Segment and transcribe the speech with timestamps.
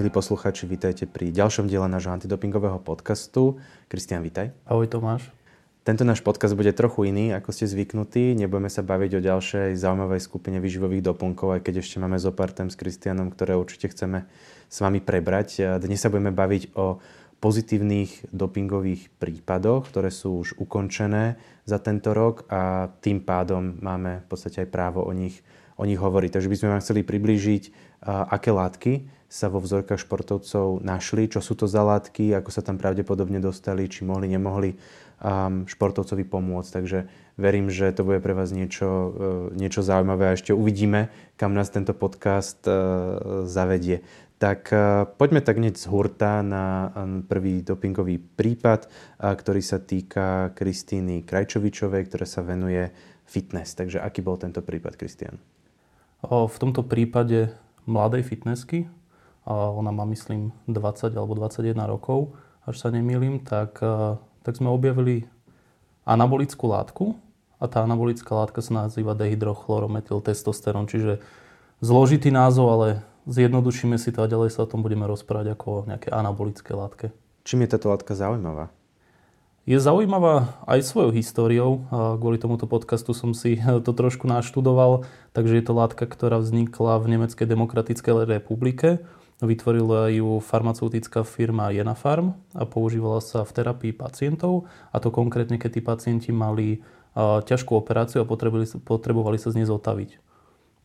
[0.00, 3.60] Milí posluchači, vítajte pri ďalšom diele nášho antidopingového podcastu.
[3.84, 4.48] Kristian, vítaj.
[4.64, 5.28] Ahoj Tomáš.
[5.84, 8.32] Tento náš podcast bude trochu iný, ako ste zvyknutí.
[8.32, 12.48] Nebudeme sa baviť o ďalšej zaujímavej skupine výživových doplnkov, aj keď ešte máme zo pár
[12.48, 14.24] tém s Kristianom, ktoré určite chceme
[14.72, 15.76] s vami prebrať.
[15.84, 16.96] Dnes sa budeme baviť o
[17.44, 21.36] pozitívnych dopingových prípadoch, ktoré sú už ukončené
[21.68, 25.44] za tento rok a tým pádom máme v podstate aj právo o nich,
[25.76, 26.40] o nich hovoriť.
[26.40, 27.62] Takže by sme vám chceli priblížiť,
[28.08, 32.82] aké látky sa vo vzorkách športovcov našli, čo sú to za látky, ako sa tam
[32.82, 36.70] pravdepodobne dostali, či mohli, nemohli um, športovcovi pomôcť.
[36.74, 36.98] Takže
[37.38, 39.10] verím, že to bude pre vás niečo, uh,
[39.54, 44.02] niečo zaujímavé a ešte uvidíme, kam nás tento podcast uh, zavedie.
[44.42, 48.90] Tak uh, poďme tak hneď z hurta na um, prvý dopingový prípad,
[49.22, 52.90] ktorý sa týka Kristýny Krajčovičovej, ktorá sa venuje
[53.30, 53.78] fitness.
[53.78, 55.38] Takže aký bol tento prípad, Kristian?
[56.26, 57.54] V tomto prípade
[57.86, 58.90] mladej fitnessky,
[59.48, 62.36] ona má myslím 20 alebo 21 rokov,
[62.68, 65.26] až sa nemýlim, tak, e, tak sme objavili
[66.04, 67.04] anabolickú látku
[67.60, 71.20] a tá anabolická látka sa nazýva dehydrochlorometyltestosterón, čiže
[71.80, 72.88] zložitý názov, ale
[73.28, 77.12] zjednodušíme si to a ďalej sa o tom budeme rozprávať ako o nejaké anabolické látke.
[77.44, 78.72] Čím je táto látka zaujímavá?
[79.68, 81.84] Je zaujímavá aj svojou históriou.
[81.92, 85.04] Kvôli tomuto podcastu som si to trošku naštudoval.
[85.36, 89.04] Takže je to látka, ktorá vznikla v Nemeckej demokratickej republike
[89.40, 95.70] Vytvorila ju farmaceutická firma Jenafarm a používala sa v terapii pacientov a to konkrétne, keď
[95.76, 96.84] tí pacienti mali
[97.16, 100.20] ťažkú operáciu a potrebovali, sa z nej zotaviť.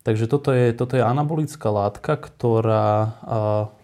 [0.08, 3.20] Takže toto je, toto je anabolická látka, ktorá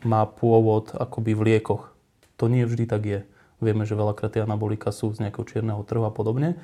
[0.07, 1.91] má pôvod akoby v liekoch.
[2.39, 3.19] To nie vždy tak je.
[3.59, 6.57] Vieme, že veľakrát tie anabolika sú z nejakého čierneho trhu a podobne.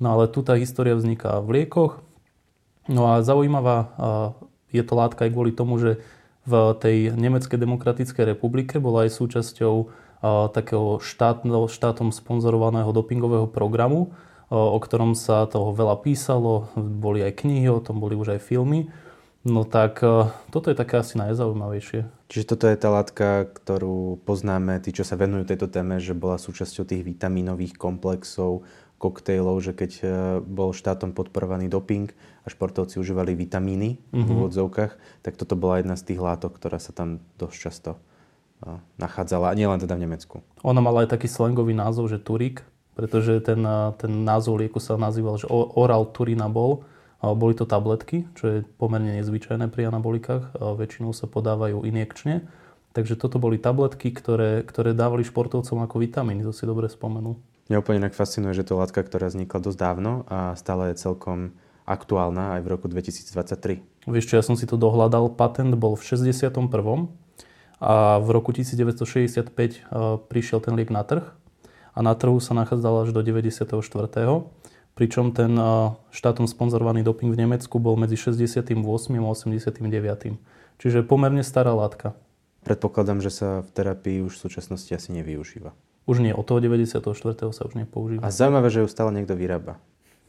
[0.00, 2.00] No ale tu tá história vzniká v liekoch.
[2.88, 3.92] No a zaujímavá
[4.72, 6.02] je to látka aj kvôli tomu, že
[6.46, 9.74] v tej Nemeckej demokratickej republike bola aj súčasťou
[10.52, 14.12] takého štátno, štátom sponzorovaného dopingového programu,
[14.50, 18.92] o ktorom sa toho veľa písalo, boli aj knihy, o tom boli už aj filmy.
[19.40, 20.04] No tak
[20.52, 22.04] toto je také asi najzaujímavejšie.
[22.28, 26.36] Čiže toto je tá látka, ktorú poznáme, tí, čo sa venujú tejto téme, že bola
[26.36, 28.68] súčasťou tých vitamínových komplexov,
[29.00, 30.04] koktejlov, že keď e,
[30.44, 32.12] bol štátom podporovaný doping
[32.50, 34.22] športovci užívali vitamíny mm-hmm.
[34.22, 34.36] v mhm.
[34.36, 39.50] úvodzovkách, tak toto bola jedna z tých látok, ktorá sa tam dosť často e, nachádzala.
[39.50, 40.42] A nielen teda v Nemecku.
[40.66, 42.66] Ona mala aj taký slangový názov, že Turik,
[42.98, 43.62] pretože ten,
[43.96, 46.84] ten názov lieku sa nazýval, že oral turinabol.
[47.20, 50.56] Boli to tabletky, čo je pomerne nezvyčajné pri anabolikách.
[50.56, 52.44] Väčšinou sa podávajú injekčne.
[52.90, 57.38] Takže toto boli tabletky, ktoré, ktoré dávali športovcom ako vitamíny, to si dobre spomenul.
[57.70, 61.54] Mňa úplne inak fascinuje, že to látka, ktorá vznikla dosť dávno a stále je celkom
[61.90, 64.06] aktuálna aj v roku 2023.
[64.06, 65.34] Vieš čo, ja som si to dohľadal.
[65.34, 66.70] Patent bol v 61.
[67.82, 69.78] a v roku 1965 e,
[70.30, 71.26] prišiel ten liek na trh
[71.90, 73.74] a na trhu sa nachádzal až do 94.
[74.94, 78.78] Pričom ten e, štátom sponzorovaný doping v Nemecku bol medzi 68.
[79.18, 80.38] a 89.
[80.80, 82.14] Čiže pomerne stará látka.
[82.62, 85.72] Predpokladám, že sa v terapii už v súčasnosti asi nevyužíva.
[86.08, 87.00] Už nie, od toho 94.
[87.52, 88.24] sa už nepoužíva.
[88.24, 89.80] A zaujímavé, že ju stále niekto vyrába.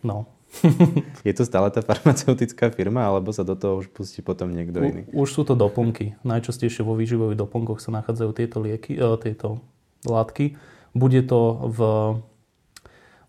[0.03, 0.28] No.
[1.28, 5.01] je to stále tá farmaceutická firma, alebo sa do toho už pustí potom niekto iný?
[5.16, 6.19] Už sú to doplnky.
[6.28, 9.63] Najčastejšie vo výživových doplnkoch sa nachádzajú tieto lieky, e, tieto
[10.03, 10.59] látky.
[10.91, 11.79] Bude to v,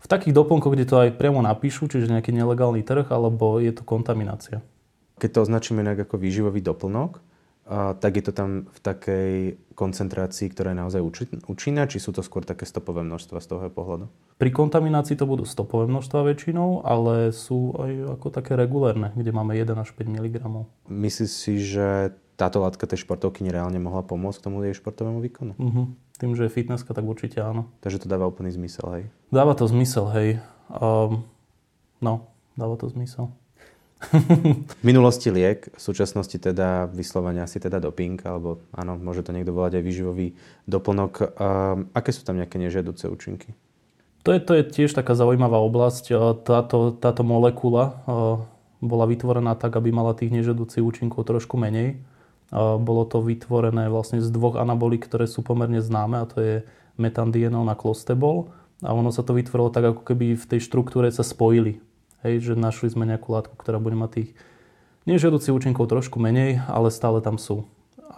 [0.03, 3.87] v takých doplnkoch, kde to aj priamo napíšu, čiže nejaký nelegálny trh, alebo je to
[3.87, 4.59] kontaminácia.
[5.17, 7.23] Keď to označíme nejak ako výživový doplnok,
[7.63, 9.31] a tak je to tam v takej
[9.71, 11.01] koncentrácii, ktorá je naozaj
[11.47, 14.11] účinná, či sú to skôr také stopové množstva z toho pohľadu?
[14.35, 19.55] Pri kontaminácii to budú stopové množstva väčšinou, ale sú aj ako také regulérne, kde máme
[19.55, 20.35] 1 až 5 mg.
[20.91, 25.53] Myslíš si, že táto látka tej športovky nereálne mohla pomôcť k tomu jej športovému výkonu?
[25.55, 25.85] Uh-huh.
[26.19, 27.71] Tým, že je fitnesska, tak určite áno.
[27.79, 29.03] Takže to dáva úplný zmysel, hej?
[29.31, 30.43] Dáva to zmysel, hej.
[30.67, 31.23] Um,
[32.03, 32.27] no,
[32.59, 33.31] dáva to zmysel.
[34.11, 39.55] V minulosti liek, v súčasnosti teda vyslovene asi teda doping, alebo áno, môže to niekto
[39.55, 40.27] volať aj výživový
[40.67, 41.13] doplnok.
[41.39, 43.55] Um, aké sú tam nejaké nežiaduce účinky?
[44.23, 46.15] To je, to je tiež taká zaujímavá oblasť.
[46.47, 48.07] Táto, táto molekula
[48.79, 51.99] bola vytvorená tak, aby mala tých nežiaducich účinkov trošku menej.
[52.55, 56.55] Bolo to vytvorené vlastne z dvoch anabolík, ktoré sú pomerne známe, a to je
[56.95, 58.47] metandienol a klostebol.
[58.79, 61.83] A ono sa to vytvorilo tak, ako keby v tej štruktúre sa spojili
[62.23, 64.29] Hej, že našli sme nejakú látku, ktorá bude mať tých
[65.05, 67.67] nežiaducich účinkov trošku menej, ale stále tam sú.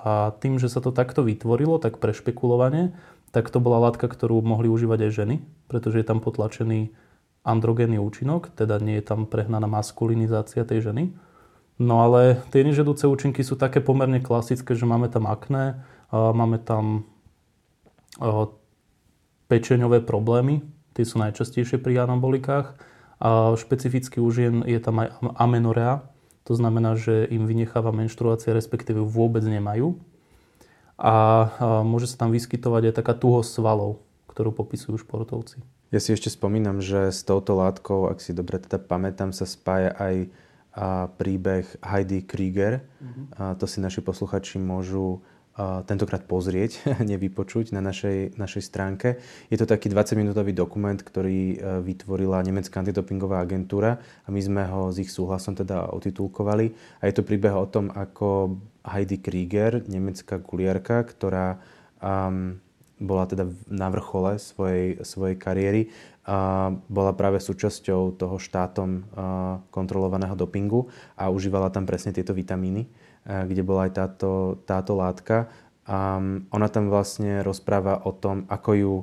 [0.05, 2.93] A tým, že sa to takto vytvorilo, tak pre špekulovanie,
[3.33, 5.35] tak to bola látka, ktorú mohli užívať aj ženy,
[5.65, 6.93] pretože je tam potlačený
[7.41, 11.03] androgénny účinok, teda nie je tam prehnaná maskulinizácia tej ženy.
[11.81, 17.03] No ale tie nežiaduce účinky sú také pomerne klasické, že máme tam akné, Máme tam
[19.51, 20.63] pečeňové problémy,
[20.95, 22.77] tie sú najčastejšie pri anabolikách.
[23.21, 26.03] A špecificky u žien je tam aj amenorea,
[26.45, 29.97] to znamená, že im vynecháva menštruácia, respektíve vôbec nemajú.
[30.95, 31.50] A
[31.83, 35.59] môže sa tam vyskytovať aj taká tuhosť svalov, ktorú popisujú športovci.
[35.89, 39.95] Ja si ešte spomínam, že s touto látkou, ak si dobre teda pamätám, sa spája
[39.95, 40.15] aj
[41.15, 42.83] príbeh Heidi Krieger.
[43.00, 43.25] Mm-hmm.
[43.39, 45.23] A to si naši posluchači môžu
[45.87, 49.23] tentokrát pozrieť, nevypočuť na našej, našej stránke.
[49.47, 54.91] Je to taký 20-minútový dokument, ktorý e, vytvorila nemecká antidopingová agentúra a my sme ho
[54.91, 56.99] s ich súhlasom teda otitulkovali.
[56.99, 61.57] A je to príbeh o tom, ako Heidi Krieger, nemecká kuliarka, ktorá
[62.03, 62.59] um,
[62.99, 65.91] bola teda na vrchole svojej, svojej kariéry,
[66.25, 69.05] a bola práve súčasťou toho štátom
[69.69, 72.89] kontrolovaného dopingu a užívala tam presne tieto vitamíny,
[73.25, 75.50] kde bola aj táto, táto látka.
[75.86, 76.18] A
[76.50, 78.94] ona tam vlastne rozpráva o tom, ako ju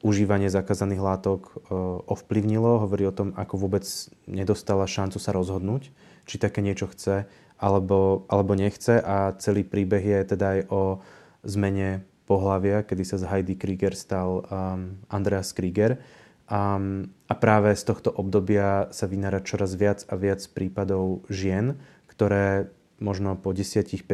[0.00, 1.76] užívanie zakázaných látok e,
[2.08, 2.82] ovplyvnilo.
[2.82, 3.84] Hovorí o tom, ako vôbec
[4.24, 5.92] nedostala šancu sa rozhodnúť,
[6.24, 7.28] či také niečo chce
[7.60, 8.96] alebo, alebo nechce.
[8.96, 10.82] A celý príbeh je teda aj o
[11.44, 16.00] zmene pohlavia, kedy sa z Heidi Krieger stal um, Andreas Krieger.
[16.50, 22.72] Um, a práve z tohto obdobia sa vynára čoraz viac a viac prípadov žien, ktoré
[23.00, 24.04] možno po 10-15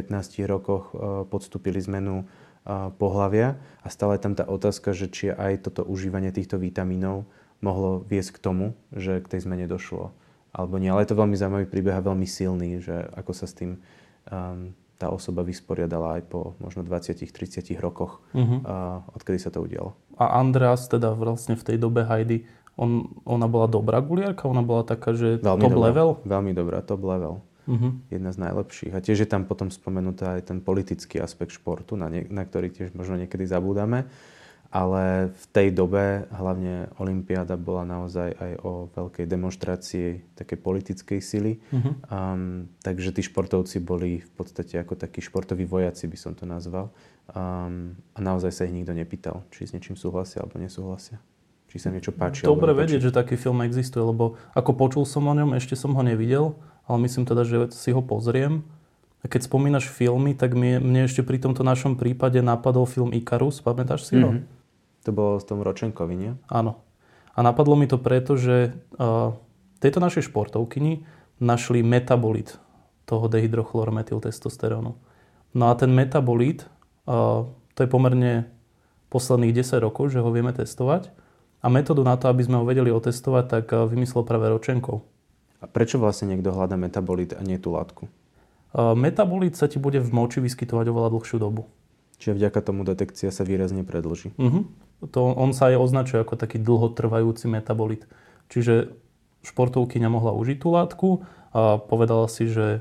[0.46, 5.82] rokoch uh, podstúpili zmenu uh, pohlavia a stále tam tá otázka, že či aj toto
[5.84, 7.26] užívanie týchto vitamínov
[7.60, 10.14] mohlo viesť k tomu, že k tej zmene došlo
[10.56, 10.88] alebo nie.
[10.88, 13.76] Ale je to veľmi zaujímavý príbeh a veľmi silný, že ako sa s tým
[14.32, 18.64] um, tá osoba vysporiadala aj po možno 20-30 rokoch, uh-huh.
[18.64, 19.92] uh, odkedy sa to udialo.
[20.16, 22.48] A Andreas teda vlastne v tej dobe Heidi,
[22.80, 24.48] on, ona bola dobrá guliarka?
[24.48, 26.08] Ona bola taká, že veľmi top dobrá, level?
[26.24, 27.44] Veľmi dobrá, top level.
[27.66, 27.98] Uh-huh.
[28.08, 28.92] Jedna z najlepších.
[28.94, 32.70] A tiež je tam potom spomenutá aj ten politický aspekt športu, na, ne, na ktorý
[32.70, 34.06] tiež možno niekedy zabúdame
[34.70, 41.52] ale v tej dobe hlavne Olympiáda bola naozaj aj o veľkej demonstrácii takej politickej sily.
[41.70, 41.94] Uh-huh.
[42.10, 46.90] Um, takže tí športovci boli v podstate ako takí športoví vojaci, by som to nazval.
[47.30, 51.22] Um, a naozaj sa ich nikto nepýtal, či s niečím súhlasia alebo nesúhlasia.
[51.66, 52.46] Či sa niečo páči.
[52.46, 56.02] Dobre vedieť, že taký film existuje, lebo ako počul som o ňom, ešte som ho
[56.04, 56.54] nevidel,
[56.86, 58.62] ale myslím teda, že si ho pozriem.
[59.20, 63.58] A keď spomínaš filmy, tak mne, mne ešte pri tomto našom prípade napadol film Ikarus,
[63.58, 64.30] pamätáš si ho?
[64.30, 64.54] Mm-hmm.
[65.06, 66.32] To bolo s tom Ročenkovi, nie?
[66.46, 66.82] Áno.
[67.34, 69.34] A napadlo mi to preto, že uh,
[69.82, 71.02] tejto našej športovkyni
[71.42, 72.56] našli metabolit
[73.06, 74.94] toho dehydrochlorometyltestosterónu.
[75.54, 76.66] No a ten metabolit,
[77.06, 78.46] uh, to je pomerne
[79.10, 81.10] posledných 10 rokov, že ho vieme testovať.
[81.62, 85.02] A metódu na to, aby sme ho vedeli otestovať, tak uh, vymyslel práve Ročenkov.
[85.66, 88.06] A prečo vlastne niekto hľadá metabolit a nie tú látku?
[88.76, 91.66] Metabolit sa ti bude v moči vyskytovať oveľa dlhšiu dobu.
[92.22, 94.32] Čiže vďaka tomu detekcia sa výrazne predlží.
[94.38, 94.64] Uh-huh
[95.04, 98.08] to, on sa aj označuje ako taký dlhotrvajúci metabolit.
[98.48, 98.96] Čiže
[99.44, 101.08] športovkyňa mohla užiť tú látku
[101.52, 102.80] a povedala si, že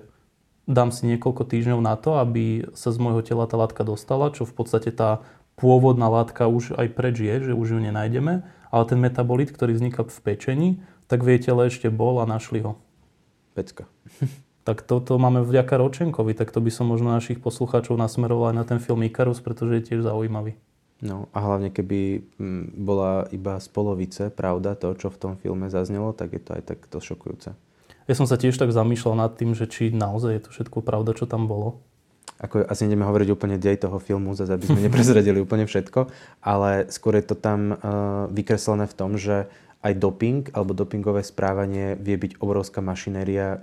[0.65, 4.47] dám si niekoľko týždňov na to, aby sa z môjho tela tá látka dostala, čo
[4.47, 5.21] v podstate tá
[5.59, 10.03] pôvodná látka už aj preč je, že už ju nenájdeme, ale ten metabolit, ktorý vzniká
[10.03, 10.69] v pečení,
[11.05, 12.77] tak v jej tele ešte bol a našli ho.
[13.53, 13.85] Pecka.
[14.67, 18.65] tak toto máme vďaka Ročenkovi, tak to by som možno našich poslucháčov nasmeroval aj na
[18.65, 20.57] ten film Ikarus, pretože je tiež zaujímavý.
[21.03, 25.67] No a hlavne keby mm, bola iba z polovice pravda to, čo v tom filme
[25.67, 27.51] zaznelo, tak je to aj takto šokujúce.
[28.05, 31.17] Ja som sa tiež tak zamýšľal nad tým, že či naozaj je to všetko pravda,
[31.17, 31.81] čo tam bolo.
[32.35, 36.07] Ako, asi ideme hovoriť úplne dej toho filmu, zase aby sme neprezradili úplne všetko,
[36.43, 37.77] ale skôr je to tam uh,
[38.31, 39.51] vykreslené v tom, že
[39.85, 43.61] aj doping alebo dopingové správanie vie byť obrovská mašinéria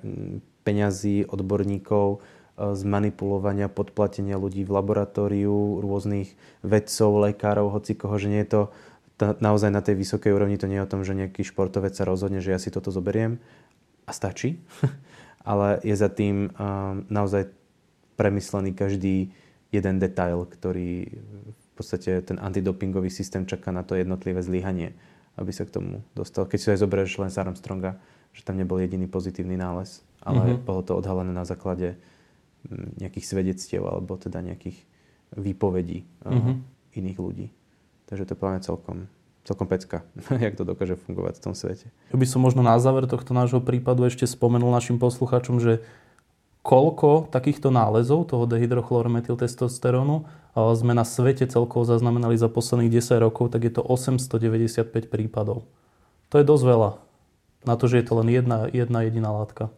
[0.62, 8.44] peňazí, odborníkov, E, zmanipulovania, podplatenia ľudí v laboratóriu, rôznych vedcov, lekárov, hoci koho, že nie
[8.44, 8.62] je to
[9.40, 12.42] naozaj na tej vysokej úrovni, to nie je o tom, že nejaký športovec sa rozhodne,
[12.42, 13.38] že ja si toto zoberiem
[14.04, 14.60] a stačí,
[15.48, 17.48] ale je za tým um, naozaj
[18.18, 19.30] premyslený každý
[19.72, 21.08] jeden detail, ktorý
[21.48, 24.92] v podstate ten antidopingový systém čaká na to jednotlivé zlyhanie,
[25.36, 26.44] aby sa k tomu dostal.
[26.44, 27.96] Keď si aj zoberieš len Armstronga,
[28.32, 30.64] že tam nebol jediný pozitívny nález, ale mm-hmm.
[30.64, 31.96] bolo to odhalené na základe
[32.70, 34.78] nejakých svedectiev alebo teda nejakých
[35.34, 36.60] výpovedí uh-huh.
[36.94, 37.46] iných ľudí.
[38.06, 38.98] Takže to je plne celkom,
[39.42, 40.06] celkom pecka,
[40.44, 41.88] jak to dokáže fungovať v tom svete.
[42.12, 45.82] Ja by som možno na záver tohto nášho prípadu ešte spomenul našim poslucháčom, že
[46.62, 53.66] koľko takýchto nálezov toho dehydrochlorometyltestosterónu sme na svete celkovo zaznamenali za posledných 10 rokov, tak
[53.66, 55.66] je to 895 prípadov.
[56.30, 56.90] To je dosť veľa.
[57.62, 59.70] Na to, že je to len jedna, jedna jediná látka.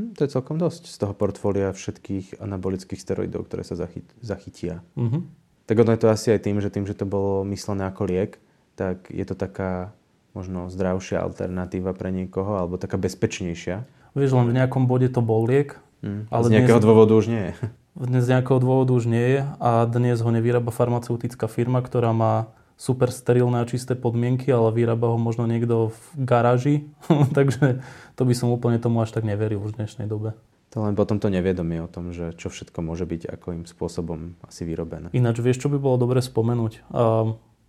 [0.00, 4.80] Hm, to je celkom dosť z toho portfólia všetkých anabolických steroidov, ktoré sa zachyt, zachytia.
[4.96, 5.22] Mm-hmm.
[5.68, 8.40] tak ono je to asi aj tým, že tým, že to bolo myslené ako liek,
[8.80, 9.92] tak je to taká
[10.32, 13.84] možno zdravšia alternatíva pre niekoho, alebo taká bezpečnejšia.
[14.14, 15.78] Vieš, len v nejakom bode to bol liek.
[16.00, 17.52] Mm, ale z nejakého dnes, dôvodu už nie je.
[18.10, 22.48] Dnes z nejakého dôvodu už nie je a dnes ho nevyrába farmaceutická firma, ktorá má
[22.80, 26.88] super sterilné a čisté podmienky, ale vyrába ho možno niekto v garáži.
[27.36, 27.84] Takže
[28.16, 30.32] to by som úplne tomu až tak neveril už v dnešnej dobe.
[30.70, 34.62] To len potom to nevedomie o tom, že čo všetko môže byť akým spôsobom asi
[34.62, 35.10] vyrobené.
[35.10, 36.86] Ináč, vieš, čo by bolo dobre spomenúť?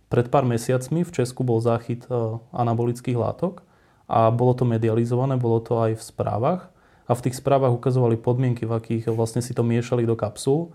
[0.06, 2.06] Pred pár mesiacmi v Česku bol záchyt
[2.54, 3.66] anabolických látok
[4.06, 6.72] a bolo to medializované, bolo to aj v správach
[7.06, 10.74] a v tých správach ukazovali podmienky, v akých vlastne si to miešali do kapsul.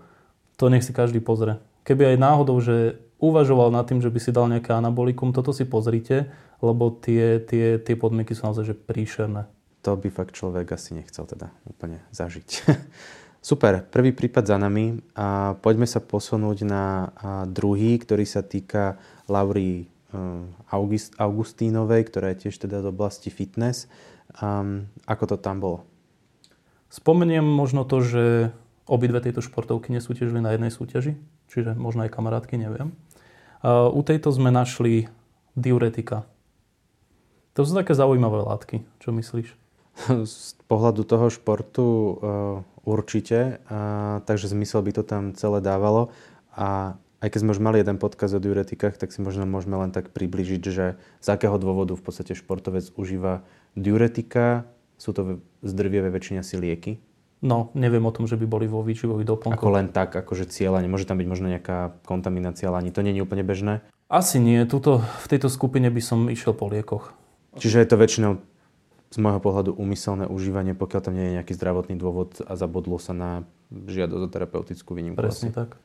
[0.58, 1.56] To nech si každý pozrie.
[1.86, 5.64] Keby aj náhodou, že uvažoval nad tým, že by si dal nejaké anabolikum, toto si
[5.64, 9.48] pozrite, lebo tie, tie, tie podmienky sú naozaj že príšerné
[9.88, 12.48] to by fakt človek asi nechcel teda úplne zažiť.
[13.48, 17.08] Super, prvý prípad za nami a poďme sa posunúť na
[17.48, 23.88] druhý, ktorý sa týka Laury eh, August, Augustínovej, ktorá je tiež teda z oblasti fitness.
[24.44, 25.88] Um, ako to tam bolo?
[26.88, 28.24] Spomeniem možno to, že
[28.88, 31.20] obidve tieto športovky nesúťažili na jednej súťaži,
[31.52, 32.96] čiže možno aj kamarátky, neviem.
[33.68, 35.12] U tejto sme našli
[35.52, 36.24] diuretika.
[37.58, 38.86] To sú také zaujímavé látky.
[39.02, 39.50] Čo myslíš?
[40.24, 42.14] Z pohľadu toho športu uh,
[42.86, 46.14] určite, uh, takže zmysel by to tam celé dávalo.
[46.54, 49.90] A aj keď sme už mali jeden podkaz o diuretikách, tak si možno môžeme len
[49.90, 53.42] tak približiť, že z akého dôvodu v podstate športovec užíva
[53.74, 54.70] diuretika.
[54.98, 56.98] Sú to z drvivej väčšine asi lieky.
[57.38, 59.62] No, neviem o tom, že by boli vo výživových doplnkoch.
[59.62, 63.14] Ako len tak, akože cieľa, nemôže tam byť možno nejaká kontaminácia, ale ani to nie
[63.14, 63.86] je úplne bežné?
[64.10, 64.58] Asi nie.
[64.66, 67.14] Tuto, v tejto skupine by som išiel po liekoch.
[67.54, 68.32] Čiže je to väčšinou
[69.08, 73.14] z môjho pohľadu úmyselné užívanie, pokiaľ tam nie je nejaký zdravotný dôvod a zabudlo sa
[73.14, 73.30] na
[73.70, 75.16] žiadosť o terapeutickú výnimku.
[75.16, 75.78] Presne tak.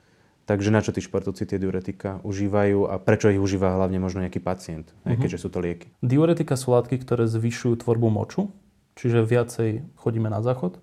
[0.44, 4.44] Takže na čo tí športovci tie diuretika užívajú a prečo ich užíva hlavne možno nejaký
[4.44, 5.16] pacient, uh-huh.
[5.16, 5.88] keďže sú to lieky?
[6.04, 8.52] Diuretika sú látky, ktoré zvyšujú tvorbu moču,
[8.98, 10.80] čiže viacej chodíme na záchod.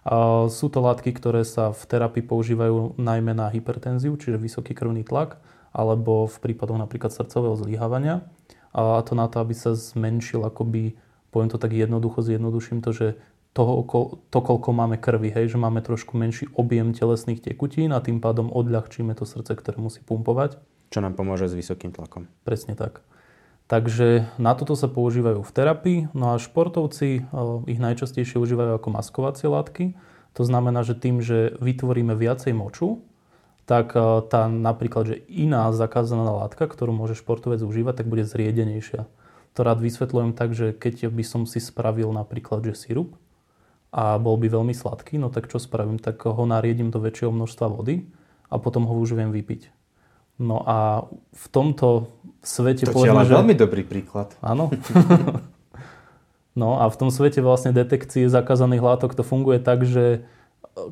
[0.00, 5.04] A sú to látky, ktoré sa v terapii používajú najmä na hypertenziu, čiže vysoký krvný
[5.04, 5.36] tlak,
[5.76, 8.24] alebo v prípadoch napríklad srdcového zlyhávania.
[8.72, 10.96] A to na to, aby sa zmenšil akoby
[11.30, 13.06] poviem to tak jednoducho, zjednoduším to, že
[13.50, 13.82] toho,
[14.30, 18.46] to, koľko máme krvi, hej, že máme trošku menší objem telesných tekutín a tým pádom
[18.50, 20.58] odľahčíme to srdce, ktoré musí pumpovať.
[20.90, 22.30] Čo nám pomôže s vysokým tlakom.
[22.46, 23.02] Presne tak.
[23.70, 27.22] Takže na toto sa používajú v terapii, no a športovci
[27.70, 29.94] ich najčastejšie užívajú ako maskovacie látky.
[30.34, 33.06] To znamená, že tým, že vytvoríme viacej moču,
[33.70, 33.94] tak
[34.26, 39.06] tá napríklad, že iná zakázaná látka, ktorú môže športovec užívať, tak bude zriedenejšia
[39.54, 43.18] to rád vysvetľujem tak, že keď by som si spravil napríklad že sirup
[43.90, 45.98] a bol by veľmi sladký, no tak čo spravím?
[45.98, 48.06] Tak ho nariedím do väčšieho množstva vody
[48.46, 49.79] a potom ho už viem vypiť.
[50.40, 51.04] No a
[51.36, 52.08] v tomto
[52.40, 52.88] svete...
[52.88, 53.36] To je ale že...
[53.36, 54.32] veľmi dobrý príklad.
[54.40, 54.72] Áno.
[56.60, 60.24] no a v tom svete vlastne detekcie zakázaných látok to funguje tak, že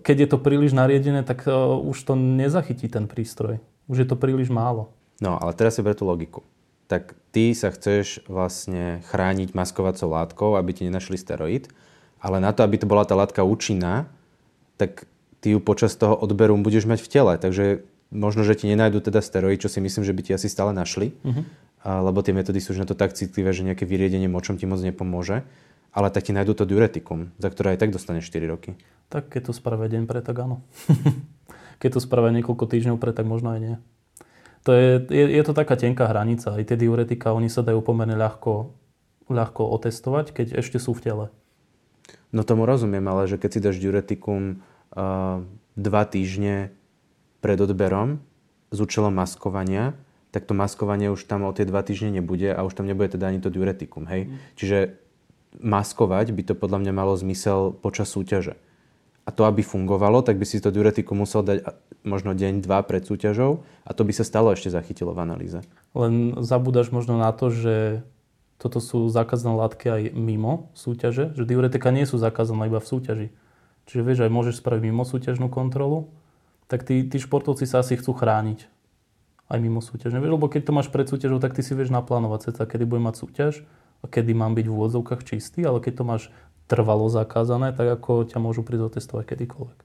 [0.04, 3.56] keď je to príliš nariedené, tak e, už to nezachytí ten prístroj.
[3.88, 4.92] Už je to príliš málo.
[5.24, 6.44] No, ale teraz si ber tú logiku
[6.88, 11.68] tak ty sa chceš vlastne chrániť maskovacou látkou, aby ti nenašli steroid,
[12.18, 14.08] ale na to, aby to bola tá látka účinná,
[14.80, 15.04] tak
[15.44, 17.34] ty ju počas toho odberu budeš mať v tele.
[17.36, 20.72] Takže možno, že ti nenajdu teda steroid, čo si myslím, že by ti asi stále
[20.72, 21.44] našli, uh-huh.
[21.84, 24.64] a, lebo tie metódy sú už na to tak citlivé, že nejaké vyriedenie močom ti
[24.64, 25.44] moc nepomôže,
[25.92, 28.76] ale tak ti nájdu to diuretikum, za ktoré aj tak dostaneš 4 roky.
[29.08, 30.60] Tak keď to spravia deň pre, tak áno.
[31.82, 33.76] keď to spravia niekoľko týždňov pre, tak možno aj nie
[34.68, 36.52] to je, je, je to taká tenká hranica.
[36.52, 38.76] Aj tie diuretika, oni sa dajú pomerne ľahko,
[39.32, 41.26] ľahko otestovať, keď ešte sú v tele.
[42.36, 44.60] No tomu rozumiem, ale že keď si dáš diuretikum
[44.92, 45.40] uh,
[45.72, 46.76] dva týždne
[47.38, 48.18] pred odberom
[48.70, 49.94] s účelom maskovania,
[50.30, 53.32] tak to maskovanie už tam o tie dva týždne nebude a už tam nebude teda
[53.32, 54.04] ani to diuretikum.
[54.06, 54.28] Hej?
[54.28, 54.36] Mm.
[54.60, 54.78] Čiže
[55.56, 58.60] maskovať by to podľa mňa malo zmysel počas súťaže.
[59.24, 61.64] A to, aby fungovalo, tak by si to diuretikum musel dať
[62.00, 65.60] možno deň, dva pred súťažou a to by sa stalo ešte zachytilo v analýze.
[65.92, 68.04] Len zabúdaš možno na to, že
[68.56, 73.28] toto sú zakázané látky aj mimo súťaže, že diuretika nie sú zakázané iba v súťaži.
[73.88, 76.12] Čiže vieš, aj môžeš spraviť mimo súťažnú kontrolu,
[76.68, 78.68] tak tí, tí športovci sa asi chcú chrániť
[79.48, 80.12] aj mimo súťaž.
[80.12, 83.00] Vieš, lebo keď to máš pred súťažou, tak ty si vieš naplánovať sa, kedy bude
[83.00, 83.64] mať súťaž
[84.04, 86.22] a kedy mám byť v úvodzovkách čistý, ale keď to máš
[86.68, 89.78] trvalo zakázané, tak ako ťa môžu prísť otestovať kedykoľvek.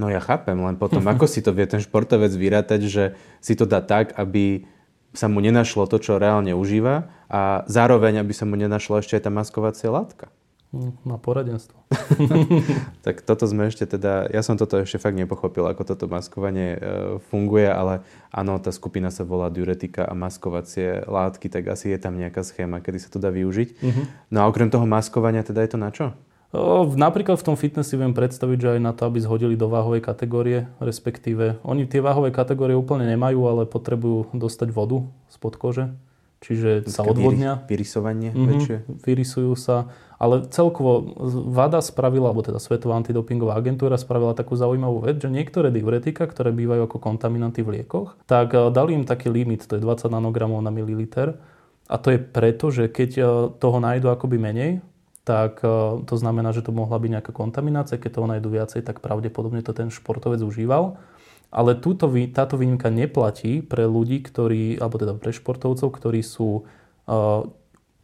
[0.00, 3.04] No ja chápem, len potom ako si to vie ten športovec vyrátať, že
[3.42, 4.64] si to dá tak, aby
[5.12, 9.28] sa mu nenašlo to, čo reálne užíva a zároveň, aby sa mu nenašlo ešte aj
[9.28, 10.32] tá maskovacia látka.
[11.04, 11.76] Na poradenstvo.
[13.04, 16.78] tak toto sme ešte teda, ja som toto ešte fakt nepochopil, ako toto maskovanie e,
[17.28, 18.00] funguje, ale
[18.32, 22.80] áno, tá skupina sa volá diuretika a maskovacie látky, tak asi je tam nejaká schéma,
[22.80, 23.68] kedy sa to dá využiť.
[23.84, 24.04] Uh-huh.
[24.32, 26.16] No a okrem toho maskovania teda je to na čo?
[26.56, 30.00] O, napríklad v tom fitnessi viem predstaviť, že aj na to, aby zhodili do váhovej
[30.00, 35.92] kategórie, respektíve oni tie váhové kategórie úplne nemajú, ale potrebujú dostať vodu spod kože
[36.42, 37.62] čiže sa odvodnia.
[37.70, 38.76] Vyrysovanie mm-hmm, väčšie.
[39.06, 39.88] Vyrysujú sa.
[40.22, 41.18] Ale celkovo
[41.50, 46.54] VADA spravila, alebo teda Svetová antidopingová agentúra spravila takú zaujímavú vec, že niektoré diuretika, ktoré
[46.54, 50.62] bývajú ako kontaminanty v liekoch, tak eh, dali im taký limit, to je 20 nanogramov
[50.62, 51.38] na mililiter.
[51.90, 53.26] A to je preto, že keď eh,
[53.58, 54.70] toho nájdu akoby menej,
[55.22, 55.70] tak eh,
[56.06, 57.98] to znamená, že to mohla byť nejaká kontaminácia.
[57.98, 60.98] Keď toho nájdu viacej, tak pravdepodobne to ten športovec užíval.
[61.52, 66.64] Ale túto, táto výnimka neplatí pre ľudí, ktorí, alebo teda pre športovcov, ktorí sú,
[67.06, 67.44] uh,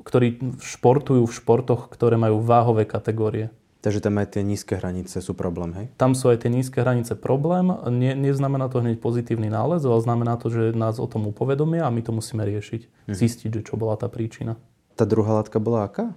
[0.05, 3.49] ktorí športujú v športoch, ktoré majú váhové kategórie.
[3.79, 5.87] Takže tam aj tie nízke hranice sú problém, hej?
[5.95, 7.71] Tam sú aj tie nízke hranice problém.
[7.95, 11.95] Nie, neznamená to hneď pozitívny nález, ale znamená to, že nás o tom upovedomia a
[11.95, 13.09] my to musíme riešiť.
[13.09, 13.15] Mhm.
[13.17, 14.59] Zistiť, že čo bola tá príčina.
[14.99, 16.13] Tá druhá látka bola aká?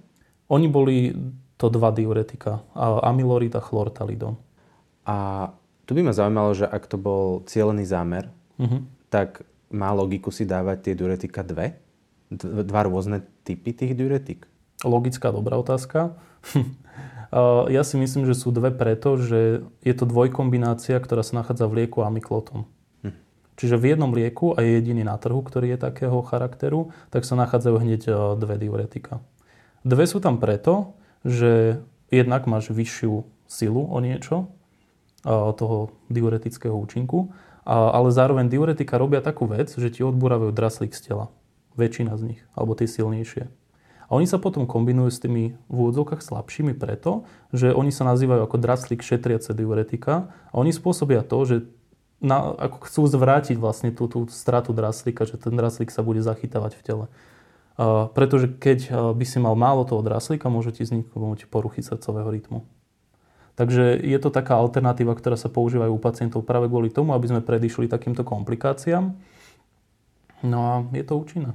[0.50, 1.14] Oni boli
[1.62, 2.66] to dva diuretika.
[2.76, 4.42] Amylorid a chlortalidon.
[5.06, 5.48] A
[5.92, 8.88] tu by ma zaujímalo, že ak to bol cieľený zámer, uh-huh.
[9.12, 11.76] tak má logiku si dávať tie diuretika dve?
[12.40, 14.48] Dva rôzne typy tých diuretik?
[14.88, 16.16] Logická, dobrá otázka.
[17.76, 21.84] ja si myslím, že sú dve preto, že je to dvojkombinácia, ktorá sa nachádza v
[21.84, 22.72] lieku amiklotom.
[23.04, 23.12] Hm.
[23.60, 27.36] Čiže v jednom lieku, a je jediný na trhu, ktorý je takého charakteru, tak sa
[27.36, 29.20] nachádzajú hneď e, dve diuretika.
[29.84, 30.96] Dve sú tam preto,
[31.28, 34.48] že jednak máš vyššiu silu o niečo,
[35.26, 37.30] toho diuretického účinku,
[37.66, 41.26] ale zároveň diuretika robia takú vec, že ti odburávajú draslík z tela.
[41.78, 43.48] Väčšina z nich, alebo tie silnejšie.
[44.12, 47.24] A oni sa potom kombinujú s tými v úvodzovkách slabšími preto,
[47.56, 51.56] že oni sa nazývajú ako draslík šetriace diuretika a oni spôsobia to, že
[52.20, 56.76] na, ako chcú zvrátiť vlastne tú, tú stratu draslíka, že ten draslík sa bude zachytávať
[56.76, 57.06] v tele.
[57.80, 62.68] Uh, pretože keď by si mal málo toho draslíka, môže ti vzniknúť poruchy srdcového rytmu.
[63.56, 67.28] Takže je to taká alternatíva, ktorá sa používa aj u pacientov práve kvôli tomu, aby
[67.28, 69.12] sme predišli takýmto komplikáciám.
[70.42, 71.52] No a je to účinné.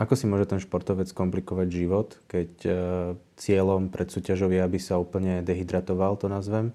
[0.00, 2.70] Ako si môže ten športovec komplikovať život, keď e,
[3.36, 6.72] cieľom pred súťažou je, aby sa úplne dehydratoval, to nazvem,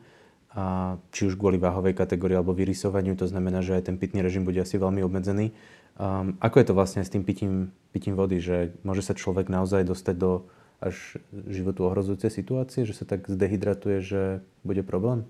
[0.55, 4.47] a či už kvôli váhovej kategórii alebo vyrysovaniu, to znamená, že aj ten pitný režim
[4.47, 5.51] bude asi veľmi obmedzený.
[5.99, 9.83] Um, ako je to vlastne s tým pitím, pitím vody, že môže sa človek naozaj
[9.83, 10.47] dostať do
[10.83, 14.21] až životu ohrozujúce situácie, že sa tak zdehydratuje, že
[14.67, 15.23] bude problém?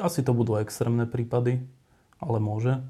[0.00, 1.62] Asi to budú extrémne prípady,
[2.18, 2.82] ale môže.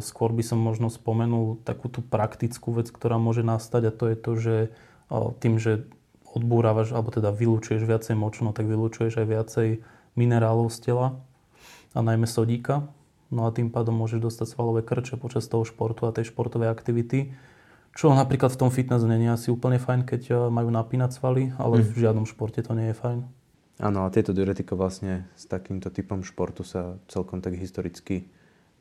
[0.00, 4.16] Skôr by som možno spomenul takú tú praktickú vec, ktorá môže nastať a to je
[4.16, 4.56] to, že
[5.38, 5.86] tým, že
[6.30, 9.68] odbúravaš, alebo teda vylúčuješ viacej močno, tak vylúčuješ aj viacej
[10.18, 11.06] minerálov z tela
[11.94, 12.90] a najmä sodíka.
[13.30, 17.30] No a tým pádom môžeš dostať svalové krče počas toho športu a tej športovej aktivity
[17.94, 21.82] čo napríklad v tom fitness je asi úplne fajn, keď eh, majú napínať svaly, ale
[21.82, 21.86] mm.
[21.90, 23.20] v žiadnom športe to nie je fajn.
[23.80, 28.28] Áno, a tieto diuretika vlastne s takýmto typom športu sa celkom tak historicky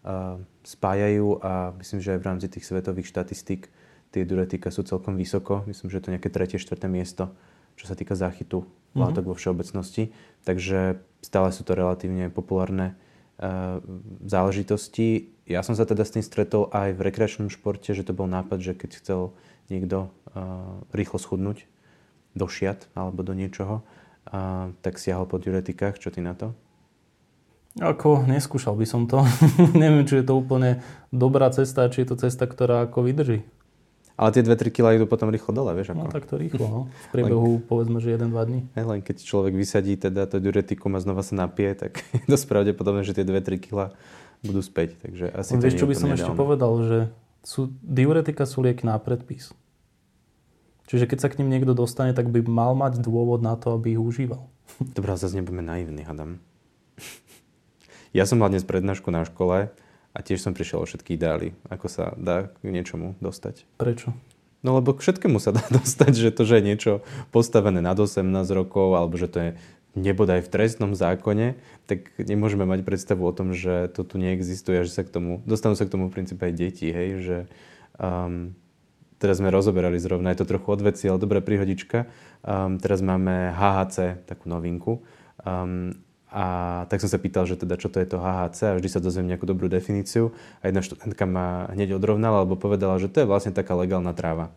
[0.04, 0.36] uh,
[0.68, 3.72] spájajú a myslím, že aj v rámci tých svetových štatistík
[4.12, 5.64] tie diuretika sú celkom vysoko.
[5.72, 7.32] Myslím, že to je nejaké tretie, štvrté miesto,
[7.80, 9.00] čo sa týka záchytu mm-hmm.
[9.00, 10.12] látok vo všeobecnosti.
[10.44, 13.00] Takže stále sú to relatívne populárne
[14.28, 18.30] záležitosti ja som sa teda s tým stretol aj v rekreačnom športe, že to bol
[18.30, 19.22] nápad, že keď chcel
[19.74, 21.66] niekto uh, rýchlo schudnúť
[22.38, 25.98] do šiat alebo do niečoho, uh, tak siahol po diuretikách.
[25.98, 26.54] Čo ty na to?
[27.82, 29.26] Ako, neskúšal by som to.
[29.82, 33.42] Neviem, či je to úplne dobrá cesta, či je to cesta, ktorá ako vydrží.
[34.20, 36.04] Ale tie 2-3 kg idú potom rýchlo dole, vieš ako?
[36.04, 36.82] No tak to rýchlo, no.
[36.92, 38.62] V priebehu len, povedzme, že 1-2 dní.
[38.76, 43.08] Len keď človek vysadí teda to diuretikum a znova sa napije, tak je dosť pravdepodobné,
[43.08, 43.96] že tie 2-3 kg
[44.44, 45.00] budú späť.
[45.00, 46.98] Takže asi to Vieš, čo by som ešte povedal, že
[47.48, 49.56] sú, diuretika sú lieky na predpis.
[50.92, 53.96] Čiže keď sa k ním niekto dostane, tak by mal mať dôvod na to, aby
[53.96, 54.52] ich užíval.
[54.84, 56.44] Dobre, zase nebudeme naivní, hadam.
[58.10, 59.70] Ja som mal dnes prednášku na škole
[60.14, 63.66] a tiež som prišiel o všetky ideály, ako sa dá k niečomu dostať.
[63.78, 64.14] Prečo?
[64.60, 66.92] No lebo k všetkému sa dá dostať, že to, že je niečo
[67.32, 69.52] postavené nad 18 rokov, alebo že to je
[69.98, 71.58] nebodaj v trestnom zákone,
[71.90, 75.42] tak nemôžeme mať predstavu o tom, že to tu neexistuje a že sa k tomu,
[75.50, 77.38] dostanú sa k tomu v princípe aj deti, hej, že
[77.98, 78.54] um,
[79.18, 82.06] teraz sme rozoberali zrovna, je to trochu odveci, ale dobrá príhodička.
[82.46, 85.02] Um, teraz máme HHC, takú novinku.
[85.42, 85.98] Um,
[86.30, 86.46] a
[86.86, 89.34] tak som sa pýtal, že teda čo to je to HHC a vždy sa dozviem
[89.34, 90.30] nejakú dobrú definíciu.
[90.62, 94.54] A jedna študentka ma hneď odrovnala, alebo povedala, že to je vlastne taká legálna tráva.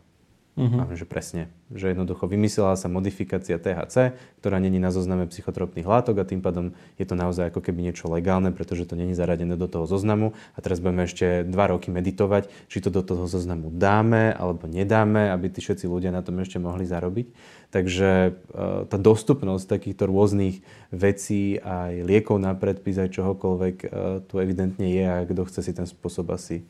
[0.53, 0.85] Uh-huh.
[0.85, 6.21] A že presne, že jednoducho vymyslela sa modifikácia THC, ktorá není na zozname psychotropných látok
[6.21, 9.65] a tým pádom je to naozaj ako keby niečo legálne, pretože to není zaradené do
[9.65, 14.37] toho zoznamu a teraz budeme ešte dva roky meditovať, či to do toho zoznamu dáme
[14.37, 17.33] alebo nedáme, aby tí všetci ľudia na tom ešte mohli zarobiť.
[17.73, 18.31] Takže e,
[18.93, 20.61] tá dostupnosť takýchto rôznych
[20.93, 23.87] vecí, aj liekov na predpis, aj čohokoľvek e,
[24.29, 26.61] tu evidentne je a kto chce si ten spôsob asi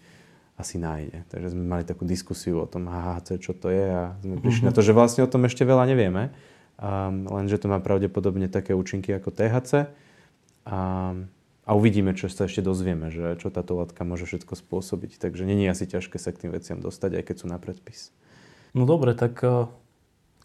[0.62, 1.26] asi nájde.
[1.28, 4.70] Takže sme mali takú diskusiu o tom HHC, čo to je a sme prišli mm-hmm.
[4.70, 6.30] na to, že vlastne o tom ešte veľa nevieme,
[6.78, 9.90] um, lenže to má pravdepodobne také účinky ako THC
[10.64, 10.80] a,
[11.66, 15.18] a uvidíme, čo sa ešte dozvieme, že čo táto látka môže všetko spôsobiť.
[15.18, 18.14] Takže není asi ťažké sa k tým veciam dostať, aj keď sú na predpis.
[18.72, 19.42] No dobre, tak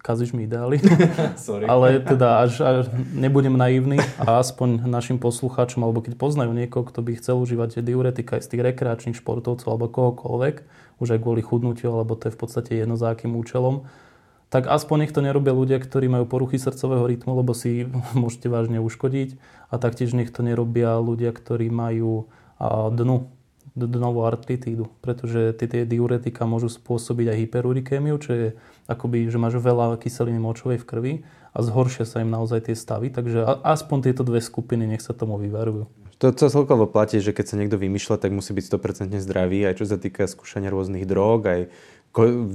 [0.08, 0.80] kazíš mi ideály.
[1.72, 7.04] Ale teda až, až nebudem naivný a aspoň našim poslucháčom, alebo keď poznajú niekoho, kto
[7.04, 10.56] by chcel užívať diuretika aj z tých rekreačných športovcov alebo kohokoľvek,
[11.04, 13.84] už aj kvôli chudnutiu, alebo to je v podstate jedno za akým účelom,
[14.48, 17.84] tak aspoň nech to nerobia ľudia, ktorí majú poruchy srdcového rytmu, lebo si
[18.22, 19.36] môžete vážne uškodiť.
[19.68, 22.32] A taktiež nech to nerobia ľudia, ktorí majú
[22.96, 23.37] dnu
[23.78, 28.48] dnovú artritídu, pretože tie diuretika môžu spôsobiť aj hyperurikémiu, čo je
[28.90, 31.14] akoby, že máš veľa kyseliny močovej v krvi
[31.54, 35.38] a zhoršia sa im naozaj tie stavy, takže aspoň tieto dve skupiny nech sa tomu
[35.38, 35.86] vyvarujú.
[36.18, 39.78] To, to celkovo platí, že keď sa niekto vymýšľa, tak musí byť 100% zdravý, aj
[39.78, 41.70] čo sa týka skúšania rôznych drog, aj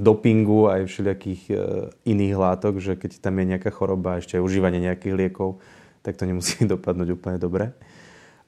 [0.03, 1.55] dopingu, aj všelijakých e,
[2.03, 5.63] iných látok, že keď tam je nejaká choroba, ešte aj užívanie nejakých liekov,
[6.03, 7.71] tak to nemusí dopadnúť úplne dobre.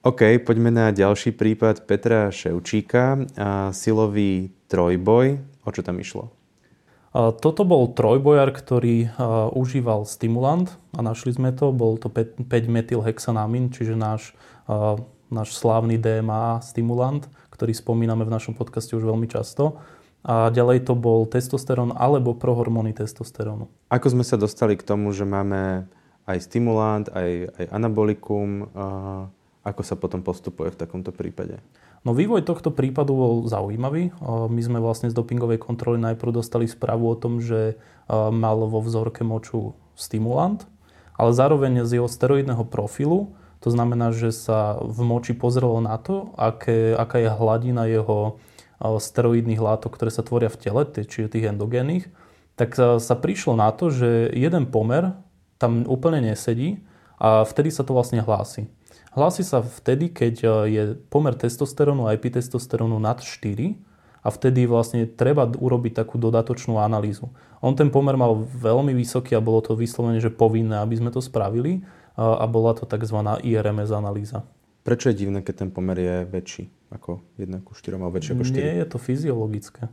[0.06, 5.42] OK, poďme na ďalší prípad Petra Ševčíka, a silový trojboj.
[5.66, 6.30] O čo tam išlo?
[7.10, 9.10] Toto bol trojbojar, ktorý
[9.58, 11.74] užíval stimulant a našli sme to.
[11.74, 14.38] Bol to 5-metylhexanamin, čiže náš,
[15.34, 19.82] náš slávny DMA stimulant, ktorý spomíname v našom podcaste už veľmi často.
[20.22, 23.74] A ďalej to bol testosterón alebo prohormóny testosterónu.
[23.90, 25.90] Ako sme sa dostali k tomu, že máme
[26.30, 28.70] aj stimulant, aj, aj anabolikum,
[29.66, 31.58] ako sa potom postupuje v takomto prípade?
[32.06, 34.14] No vývoj tohto prípadu bol zaujímavý.
[34.24, 37.82] My sme vlastne z dopingovej kontroly najprv dostali správu o tom, že
[38.14, 40.70] mal vo vzorke moču stimulant,
[41.18, 46.30] ale zároveň z jeho steroidného profilu, to znamená, že sa v moči pozrelo na to,
[46.38, 48.38] aké, aká je hladina jeho
[48.78, 52.06] steroidných látok, ktoré sa tvoria v tele, čiže tých endogénnych,
[52.54, 55.18] tak sa prišlo na to, že jeden pomer
[55.58, 56.86] tam úplne nesedí
[57.18, 58.70] a vtedy sa to vlastne hlási.
[59.16, 63.80] Hlási sa vtedy, keď e, je pomer testosterónu a epitestosterónu nad 4
[64.20, 67.32] a vtedy vlastne treba urobiť takú dodatočnú analýzu.
[67.64, 71.24] On ten pomer mal veľmi vysoký a bolo to vyslovene, že povinné, aby sme to
[71.24, 71.88] spravili
[72.20, 73.16] a bola to tzv.
[73.46, 74.44] IRMS analýza.
[74.84, 78.44] Prečo je divné, keď ten pomer je väčší ako 1 ku 4 alebo väčší ako
[78.44, 78.58] 4?
[78.58, 79.84] Nie je to fyziologické.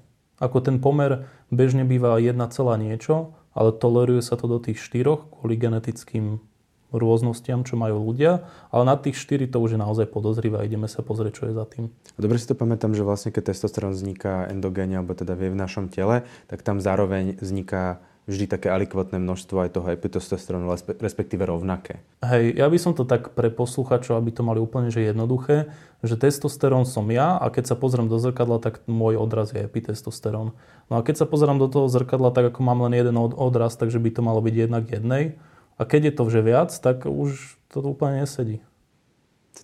[0.42, 2.34] Ako ten pomer bežne býva 1,
[2.82, 6.42] niečo, ale toleruje sa to do tých 4 kvôli genetickým
[6.92, 10.86] rôznostiam, čo majú ľudia, ale na tých 4 to už je naozaj podozrivé a ideme
[10.86, 11.88] sa pozrieť, čo je za tým.
[12.20, 16.28] Dobre si to pamätám, že vlastne keď testosterón vzniká endogéne, alebo teda v našom tele,
[16.46, 20.70] tak tam zároveň vzniká vždy také alikvotné množstvo aj toho epitestosterónu,
[21.02, 22.06] respektíve rovnaké.
[22.22, 25.74] Hej, ja by som to tak pre posluchačov, aby to mali úplne že jednoduché,
[26.06, 30.54] že testosterón som ja a keď sa pozriem do zrkadla, tak môj odraz je epitestosterón.
[30.86, 33.98] No a keď sa pozriem do toho zrkadla, tak ako mám len jeden odraz, takže
[33.98, 35.34] by to malo byť jednak jednej,
[35.82, 38.62] a keď je to že viac, tak už to úplne nesedí.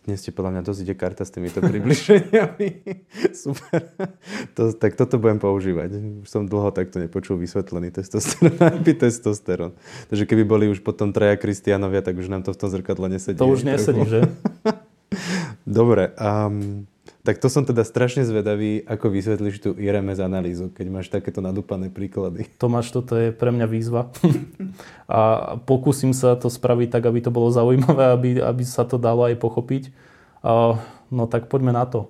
[0.05, 2.69] Dnes ti podľa mňa dosť ide karta s týmito približeniami.
[3.45, 3.93] Super.
[4.57, 6.21] To, tak toto budem používať.
[6.25, 9.73] Už som dlho takto nepočul vysvetlený testosterón a testosterón.
[10.13, 13.41] Takže keby boli už potom traja Kristianovia, tak už nám to v tom zrkadle nesedí.
[13.41, 14.29] To už nesedí, že?
[15.69, 16.13] Dobre.
[16.17, 16.89] Um,
[17.29, 21.93] tak to som teda strašne zvedavý, ako vysvetlíš tú IRMS analýzu, keď máš takéto nadúpané
[21.93, 22.49] príklady.
[22.57, 24.09] Tomáš, toto je pre mňa výzva.
[25.13, 25.21] a
[25.61, 29.37] pokúsim sa to spraviť tak, aby to bolo zaujímavé, aby, aby sa to dalo aj
[29.45, 29.93] pochopiť.
[30.41, 30.81] A,
[31.13, 32.09] no tak poďme na to.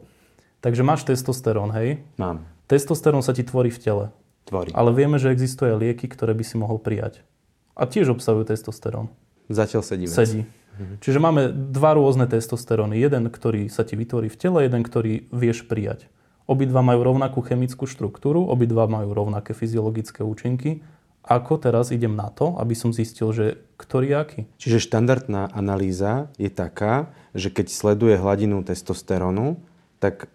[0.63, 1.99] Takže máš testosterón, hej?
[2.15, 2.47] Mám.
[2.71, 4.05] Testosterón sa ti tvorí v tele.
[4.47, 4.71] Tvorí.
[4.71, 7.27] Ale vieme, že existuje lieky, ktoré by si mohol prijať.
[7.75, 9.11] A tiež obsahujú testosterón.
[9.51, 10.07] Zatiaľ sedí.
[10.07, 10.15] Vec.
[10.15, 10.47] Sedí.
[10.79, 10.95] Mhm.
[11.03, 12.97] Čiže máme dva rôzne testosteróny.
[12.97, 16.07] Jeden, ktorý sa ti vytvorí v tele, jeden, ktorý vieš prijať.
[16.49, 20.81] Obidva majú rovnakú chemickú štruktúru, obidva majú rovnaké fyziologické účinky.
[21.29, 24.41] Ako teraz idem na to, aby som zistil, že ktorý aký?
[24.57, 29.61] Čiže štandardná analýza je taká, že keď sleduje hladinu testosterónu,
[30.01, 30.33] tak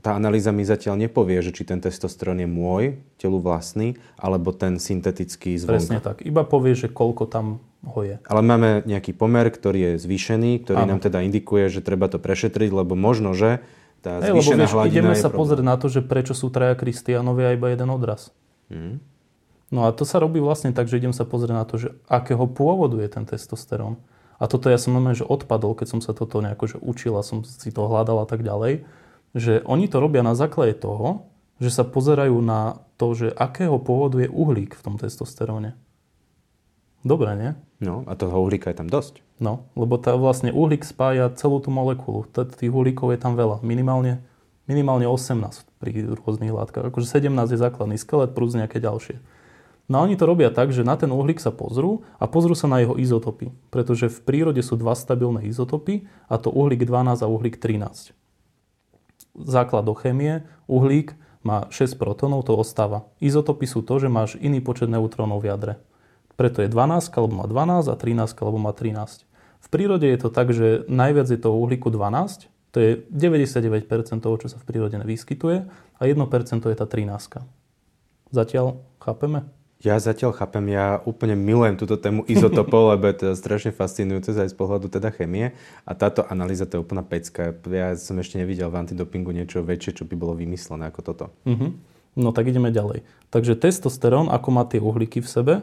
[0.00, 4.78] tá analýza mi zatiaľ nepovie, že či ten testosterón je môj, telu vlastný, alebo ten
[4.78, 5.74] syntetický zvonka.
[5.74, 6.22] Presne tak.
[6.22, 8.16] Iba povie, že koľko tam ho je.
[8.30, 10.90] Ale máme nejaký pomer, ktorý je zvýšený, ktorý ano.
[10.96, 13.62] nám teda indikuje, že treba to prešetriť, lebo možno, že
[14.06, 17.58] tá zvýšená hey, lebo vieš, ideme sa pozrieť na to, že prečo sú traja Kristianovia
[17.58, 18.30] iba jeden odraz.
[18.70, 19.02] Mm.
[19.74, 22.46] No a to sa robí vlastne tak, že idem sa pozrieť na to, že akého
[22.46, 23.98] pôvodu je ten testosterón.
[24.38, 27.26] A toto ja som normálne, že odpadol, keď som sa toto nejako že učil a
[27.26, 28.86] som si to hľadal a tak ďalej,
[29.36, 31.28] že oni to robia na základe toho,
[31.60, 35.76] že sa pozerajú na to, že akého pôvodu je uhlík v tom testosteróne.
[37.04, 37.50] Dobre, nie?
[37.78, 39.20] No a toho uhlíka je tam dosť.
[39.36, 42.24] No, lebo tá vlastne uhlík spája celú tú molekulu.
[42.32, 43.60] Tých uhlíkov je tam veľa.
[43.60, 44.24] Minimálne,
[44.64, 46.88] minimálne 18 pri rôznych látkach.
[46.88, 49.20] Akože 17 je základný skelet plus nejaké ďalšie.
[49.86, 52.66] No a oni to robia tak, že na ten uhlík sa pozrú a pozrú sa
[52.66, 53.54] na jeho izotopy.
[53.70, 58.25] Pretože v prírode sú dva stabilné izotopy a to uhlík 12 a uhlík 13.
[59.36, 61.12] Základ do chémie, uhlík
[61.44, 63.06] má 6 protónov, to ostáva.
[63.20, 65.74] Izotopy sú to, že máš iný počet neutrónov v jadre.
[66.36, 69.24] Preto je 12, alebo má 12 a 13, alebo má 13.
[69.62, 73.88] V prírode je to tak, že najviac je toho uhlíku 12, to je 99%
[74.20, 75.64] toho, čo sa v prírode nevyskytuje
[75.96, 76.20] a 1%
[76.60, 77.40] je tá 13.
[78.28, 79.48] Zatiaľ chápeme?
[79.84, 84.50] Ja zatiaľ chápem, ja úplne milujem túto tému izotopov, lebo je to strašne fascinujúce aj
[84.52, 85.52] z pohľadu teda chemie.
[85.84, 87.52] A táto analýza to je úplná pecka.
[87.68, 91.26] Ja som ešte nevidel v antidopingu niečo väčšie, čo by bolo vymyslené ako toto.
[91.44, 91.76] Uh-huh.
[92.16, 93.04] No tak ideme ďalej.
[93.28, 95.54] Takže testosterón, ako má tie uhlíky v sebe,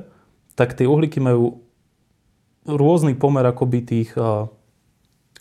[0.54, 1.65] tak tie uhlíky majú
[2.69, 4.13] rôzny pomer akoby tých,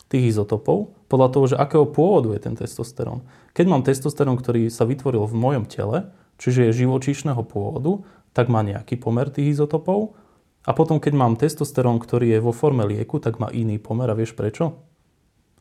[0.09, 3.21] tých izotopov podľa toho, že akého pôvodu je ten testosterón.
[3.53, 6.09] Keď mám testosterón, ktorý sa vytvoril v mojom tele,
[6.41, 8.01] čiže je živočíšneho pôvodu,
[8.33, 10.17] tak má nejaký pomer tých izotopov.
[10.63, 14.09] A potom, keď mám testosterón, ktorý je vo forme lieku, tak má iný pomer.
[14.09, 14.81] A vieš prečo?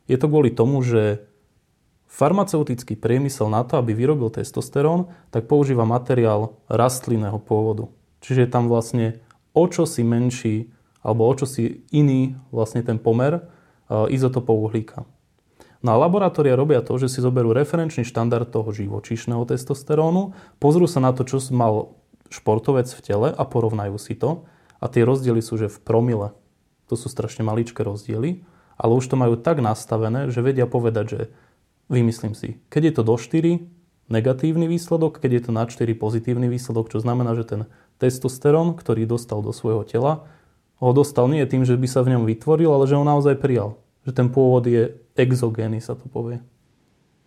[0.08, 1.24] Je to kvôli tomu, že
[2.12, 7.88] farmaceutický priemysel na to, aby vyrobil testosterón, tak používa materiál rastlinného pôvodu.
[8.20, 9.24] Čiže je tam vlastne
[9.56, 10.68] o čo si menší
[11.02, 13.42] alebo o čo si iný vlastne ten pomer e,
[14.14, 15.02] izotopov uhlíka.
[15.82, 20.30] No a laboratória robia to, že si zoberú referenčný štandard toho živočíšneho testosterónu,
[20.62, 21.98] pozrú sa na to, čo mal
[22.32, 24.48] športovec v tele a porovnajú si to.
[24.80, 26.32] A tie rozdiely sú, že v promile.
[26.88, 28.42] To sú strašne maličké rozdiely,
[28.80, 31.20] ale už to majú tak nastavené, že vedia povedať, že
[31.92, 33.62] vymyslím si, keď je to do 4,
[34.10, 37.60] negatívny výsledok, keď je to na 4 pozitívny výsledok, čo znamená, že ten
[38.02, 40.26] testosterón, ktorý dostal do svojho tela,
[40.82, 43.78] ho dostal nie tým, že by sa v ňom vytvoril, ale že ho naozaj prijal.
[44.02, 46.42] Že ten pôvod je exogénny, sa to povie.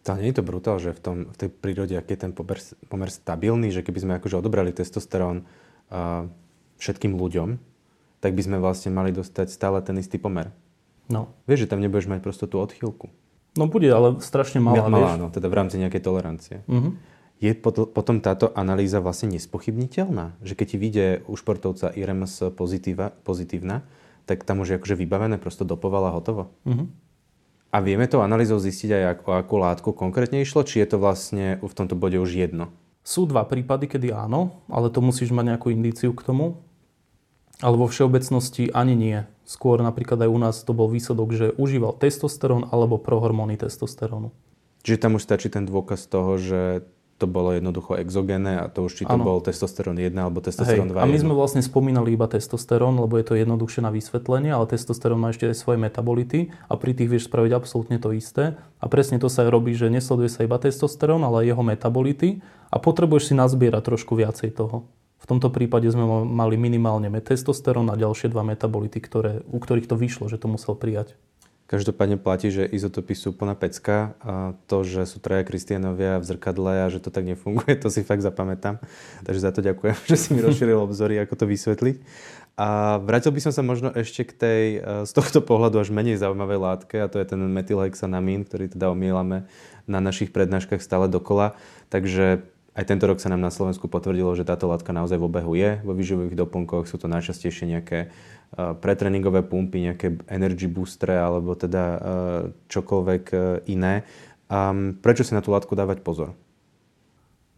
[0.05, 2.61] To nie je to brutál, že v, tom, v tej prírode, aký je ten pomer,
[2.93, 5.49] pomer stabilný, že keby sme akože odobrali testosterón
[5.89, 6.29] uh,
[6.77, 7.57] všetkým ľuďom,
[8.21, 10.53] tak by sme vlastne mali dostať stále ten istý pomer.
[11.09, 11.33] No.
[11.49, 13.09] Vieš, že tam nebudeš mať prosto tú odchýlku.
[13.55, 15.21] No bude, ale strašne malá, Malá, vieš?
[15.21, 16.57] no, teda v rámci nejakej tolerancie.
[16.67, 16.93] Uh-huh.
[17.39, 17.55] Je
[17.89, 20.35] potom táto analýza vlastne nespochybniteľná?
[20.43, 23.87] Že keď ti vyjde u športovca IRMS pozitíva, pozitívna,
[24.27, 26.51] tak tam už je akože vybavené, prosto dopovala hotovo?
[26.67, 26.91] Uh-huh.
[27.75, 31.59] A vieme to analýzou zistiť aj o akú látku konkrétne išlo, či je to vlastne
[31.59, 32.71] v tomto bode už jedno?
[33.03, 36.63] Sú dva prípady, kedy áno, ale to musíš mať nejakú indíciu k tomu.
[37.59, 39.19] Ale vo všeobecnosti ani nie.
[39.43, 44.31] Skôr napríklad aj u nás to bol výsledok, že užíval testosterón alebo prohormóny testosterónu.
[44.87, 48.99] Čiže tam už stačí ten dôkaz toho, že to bolo jednoducho exogénne a to už
[48.99, 49.23] či to ano.
[49.23, 50.99] bol testosterón 1 alebo testosterón 2.
[50.99, 55.23] A my sme vlastne spomínali iba testosterón, lebo je to jednoduchšie na vysvetlenie, ale testosterón
[55.23, 58.59] má ešte aj svoje metabolity a pri tých vieš spraviť absolútne to isté.
[58.83, 62.29] A presne to sa aj robí, že nesleduje sa iba testosterón, ale aj jeho metabolity
[62.67, 64.91] a potrebuješ si nazbierať trošku viacej toho.
[65.15, 69.95] V tomto prípade sme mali minimálne testosterón a ďalšie dva metabolity, ktoré, u ktorých to
[69.95, 71.15] vyšlo, že to musel prijať.
[71.65, 76.85] Každopádne platí, že izotopy sú plná pecka a to, že sú traja Kristianovia v zrkadle
[76.85, 78.77] a že to tak nefunguje, to si fakt zapamätám.
[79.25, 81.95] Takže za to ďakujem, že si mi rozšíril obzory, ako to vysvetliť.
[82.55, 84.61] A vrátil by som sa možno ešte k tej
[85.03, 89.49] z tohto pohľadu až menej zaujímavej látke a to je ten metylhexanamín, ktorý teda omielame
[89.89, 91.57] na našich prednáškach stále dokola.
[91.89, 95.55] Takže aj tento rok sa nám na Slovensku potvrdilo, že táto látka naozaj v obehu
[95.55, 95.79] je.
[95.81, 98.11] Vo výživových doplnkoch sú to najčastejšie nejaké
[98.55, 101.99] pretreningové pumpy, nejaké energy boostre alebo teda
[102.71, 103.23] čokoľvek
[103.67, 104.07] iné.
[105.03, 106.31] Prečo si na tú látku dávať pozor?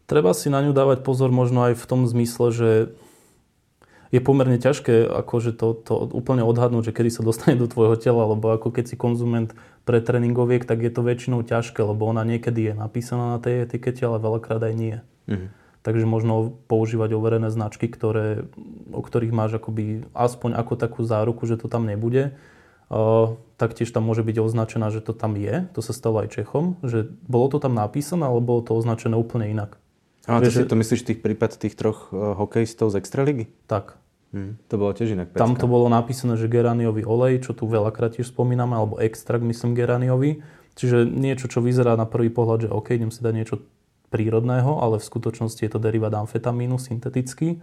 [0.08, 2.70] Treba si na ňu dávať pozor možno aj v tom zmysle, že
[4.08, 8.24] je pomerne ťažké akože to, to úplne odhadnúť, že kedy sa dostane do tvojho tela,
[8.24, 9.52] lebo ako keď si konzument
[9.84, 14.00] pre tréningoviek, tak je to väčšinou ťažké, lebo ona niekedy je napísaná na tej etikete,
[14.08, 14.96] ale veľakrát aj nie.
[15.28, 15.50] Mm-hmm.
[15.88, 18.44] Takže možno používať overené značky, ktoré,
[18.92, 22.36] o ktorých máš akoby aspoň ako takú záruku, že to tam nebude.
[22.92, 25.64] Uh, taktiež tam môže byť označená, že to tam je.
[25.72, 29.48] To sa stalo aj Čechom, že bolo to tam napísané, ale bolo to označené úplne
[29.48, 29.80] inak.
[30.28, 33.48] A to, si, to myslíš tých prípad tých troch uh, hokejistov z Extraligy?
[33.64, 33.96] Tak.
[34.28, 35.40] Hmm, to bolo tiež inak pecka.
[35.40, 39.72] Tam to bolo napísané, že geraniový olej, čo tu veľakrát tiež spomíname, alebo extrakt, myslím,
[39.72, 40.44] geraniový.
[40.76, 43.56] Čiže niečo, čo vyzerá na prvý pohľad, že OK, idem si dať niečo
[44.08, 47.60] prírodného, ale v skutočnosti je to derivát amfetamínu syntetický.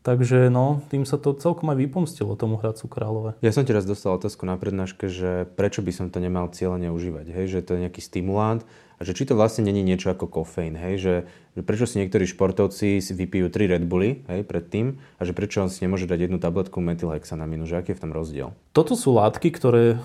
[0.00, 3.30] Takže no, tým sa to celkom aj vypomstilo tomu Hradcu Králové.
[3.44, 6.88] Ja som ti raz dostal otázku na prednáške, že prečo by som to nemal cieľene
[6.88, 7.44] užívať, hej?
[7.52, 8.64] že to je nejaký stimulant
[8.96, 10.94] a že či to vlastne není niečo ako kofeín, hej?
[11.04, 11.14] Že,
[11.56, 15.60] že prečo si niektorí športovci si vypijú 3 Red Bully hej, predtým a že prečo
[15.60, 18.56] on si nemôže dať jednu tabletku metylhexanamínu, že aký je v tom rozdiel?
[18.72, 20.00] Toto sú látky, ktoré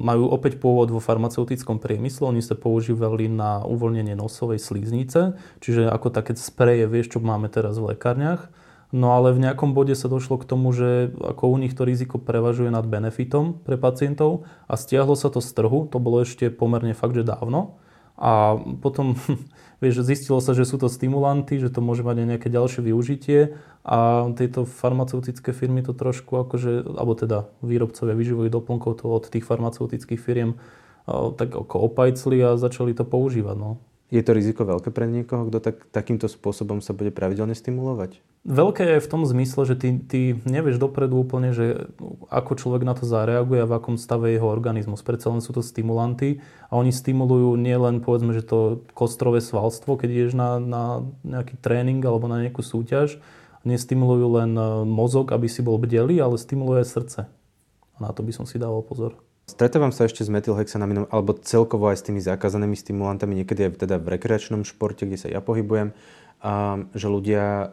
[0.00, 2.32] majú opäť pôvod vo farmaceutickom priemysle.
[2.32, 7.76] Oni sa používali na uvoľnenie nosovej slíznice, čiže ako také spreje, vieš, čo máme teraz
[7.76, 8.48] v lekárniach
[8.88, 12.16] No ale v nejakom bode sa došlo k tomu, že ako u nich to riziko
[12.16, 16.96] prevažuje nad benefitom pre pacientov a stiahlo sa to z trhu, to bolo ešte pomerne
[16.96, 17.76] fakt, že dávno.
[18.18, 19.14] A potom,
[19.82, 23.56] vieš, zistilo sa, že sú to stimulanty, že to môže mať aj nejaké ďalšie využitie
[23.86, 29.46] a tieto farmaceutické firmy to trošku akože, alebo teda výrobcovia výživových doplnkov to od tých
[29.46, 30.58] farmaceutických firiem
[31.08, 33.56] tak ako opajcli a začali to používať.
[33.56, 33.80] No.
[34.08, 38.24] Je to riziko veľké pre niekoho, kto tak, takýmto spôsobom sa bude pravidelne stimulovať?
[38.48, 41.92] Veľké je v tom zmysle, že ty, ty nevieš dopredu úplne, že
[42.32, 45.04] ako človek na to zareaguje a v akom stave jeho organizmus.
[45.04, 46.40] Predsa len sú to stimulanty
[46.72, 52.00] a oni stimulujú nielen povedzme, že to kostrové svalstvo, keď ideš na, na nejaký tréning
[52.00, 53.20] alebo na nejakú súťaž,
[53.68, 57.28] nestimulujú len e, mozog, aby si bol bdelý, ale stimuluje srdce.
[57.28, 59.27] A na to by som si dával pozor.
[59.48, 63.96] Stretávam sa ešte s metylhexanaminom alebo celkovo aj s tými zakázanými stimulantami, niekedy aj teda
[63.96, 65.96] v rekreačnom športe, kde sa ja pohybujem,
[66.92, 67.72] že ľudia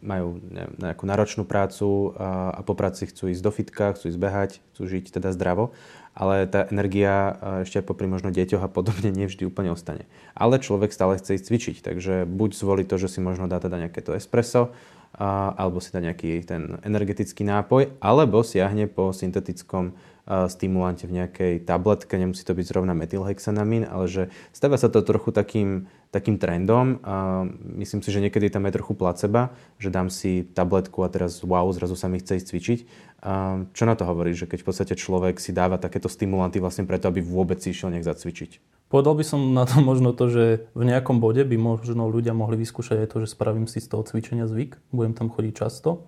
[0.00, 0.40] majú
[0.80, 5.04] nejakú náročnú prácu a, po práci chcú ísť do fitka, chcú ísť behať, chcú žiť
[5.18, 5.72] teda zdravo,
[6.12, 10.08] ale tá energia ešte popri možno deťoch a podobne nevždy úplne ostane.
[10.32, 13.76] Ale človek stále chce ísť cvičiť, takže buď zvolí to, že si možno dá teda
[13.88, 14.72] nejaké to espresso,
[15.16, 22.18] alebo si dá nejaký ten energetický nápoj, alebo siahne po syntetickom stimulante v nejakej tabletke,
[22.18, 26.98] nemusí to byť zrovna metylhexanamín, ale že stáva sa to trochu takým, takým trendom.
[27.06, 27.46] A
[27.78, 31.70] myslím si, že niekedy tam je trochu placeba, že dám si tabletku a teraz wow,
[31.70, 32.78] zrazu sa mi chce ísť cvičiť.
[33.24, 36.84] A čo na to hovorí, že keď v podstate človek si dáva takéto stimulanty vlastne
[36.84, 38.84] preto, aby vôbec si išiel nejak zacvičiť?
[38.86, 40.44] Povedal by som na to možno to, že
[40.76, 44.04] v nejakom bode by možno ľudia mohli vyskúšať aj to, že spravím si z toho
[44.04, 46.06] cvičenia zvyk, budem tam chodiť často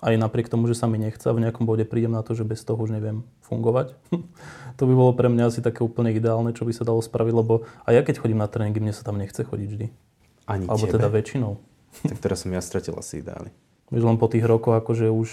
[0.00, 2.64] aj napriek tomu, že sa mi nechce v nejakom bode prídem na to, že bez
[2.64, 3.92] toho už neviem fungovať.
[4.80, 7.68] to by bolo pre mňa asi také úplne ideálne, čo by sa dalo spraviť, lebo
[7.84, 9.86] aj ja keď chodím na tréningy, mne sa tam nechce chodiť vždy.
[10.48, 10.96] Ani Alebo tebe?
[10.96, 11.52] teda väčšinou.
[12.10, 13.52] tak teraz som ja stratil asi ideály.
[13.92, 15.28] Vieš, len po tých rokoch akože už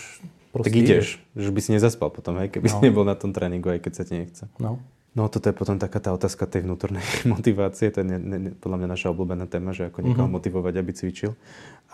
[0.53, 2.73] proste Tak ideš, ideš, že by si nezaspal potom, hej, keby no.
[2.73, 4.45] si nebol na tom tréningu, aj keď sa ti nechce.
[4.62, 4.79] No.
[5.17, 7.01] No toto je potom taká tá otázka tej vnútornej
[7.33, 10.38] motivácie, to je ne, ne, podľa mňa naša obľúbená téma, že ako niekoho mm-hmm.
[10.38, 11.33] motivovať, aby cvičil.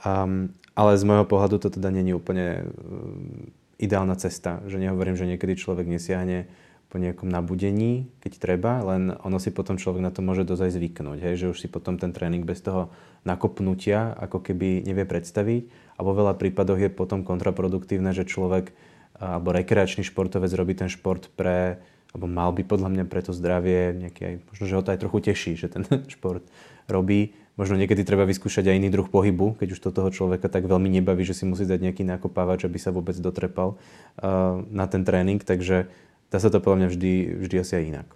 [0.03, 3.47] Um, ale z môjho pohľadu to teda není úplne um,
[3.79, 6.51] ideálna cesta, že nehovorím, že niekedy človek nesiahne
[6.91, 11.25] po nejakom nabudení, keď treba, len ono si potom človek na to môže dozaj zvyknúť,
[11.25, 12.93] hej, že už si potom ten tréning bez toho
[13.25, 15.63] nakopnutia ako keby nevie predstaviť
[15.93, 18.73] a vo veľa prípadoch je potom kontraproduktívne, že človek
[19.17, 21.79] alebo rekreačný športovec robí ten šport pre
[22.13, 25.01] alebo mal by podľa mňa pre to zdravie nejaký aj, možno, že ho to aj
[25.01, 25.81] trochu teší, že ten
[26.13, 26.45] šport
[26.85, 27.33] robí.
[27.53, 30.89] Možno niekedy treba vyskúšať aj iný druh pohybu, keď už to toho človeka tak veľmi
[30.89, 35.37] nebaví, že si musí dať nejaký nakopávač, aby sa vôbec dotrepal uh, na ten tréning,
[35.37, 35.89] takže
[36.33, 37.13] dá sa to podľa mňa vždy,
[37.45, 38.07] vždy asi aj inak.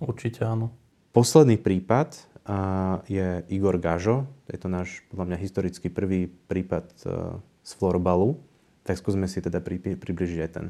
[0.00, 0.72] Určite áno.
[1.12, 2.20] Posledný prípad
[3.06, 8.42] je Igor Gažo, je to náš podľa mňa historicky prvý prípad uh, z florbalu,
[8.82, 10.66] tak skúsme si teda pri, približiť aj ten.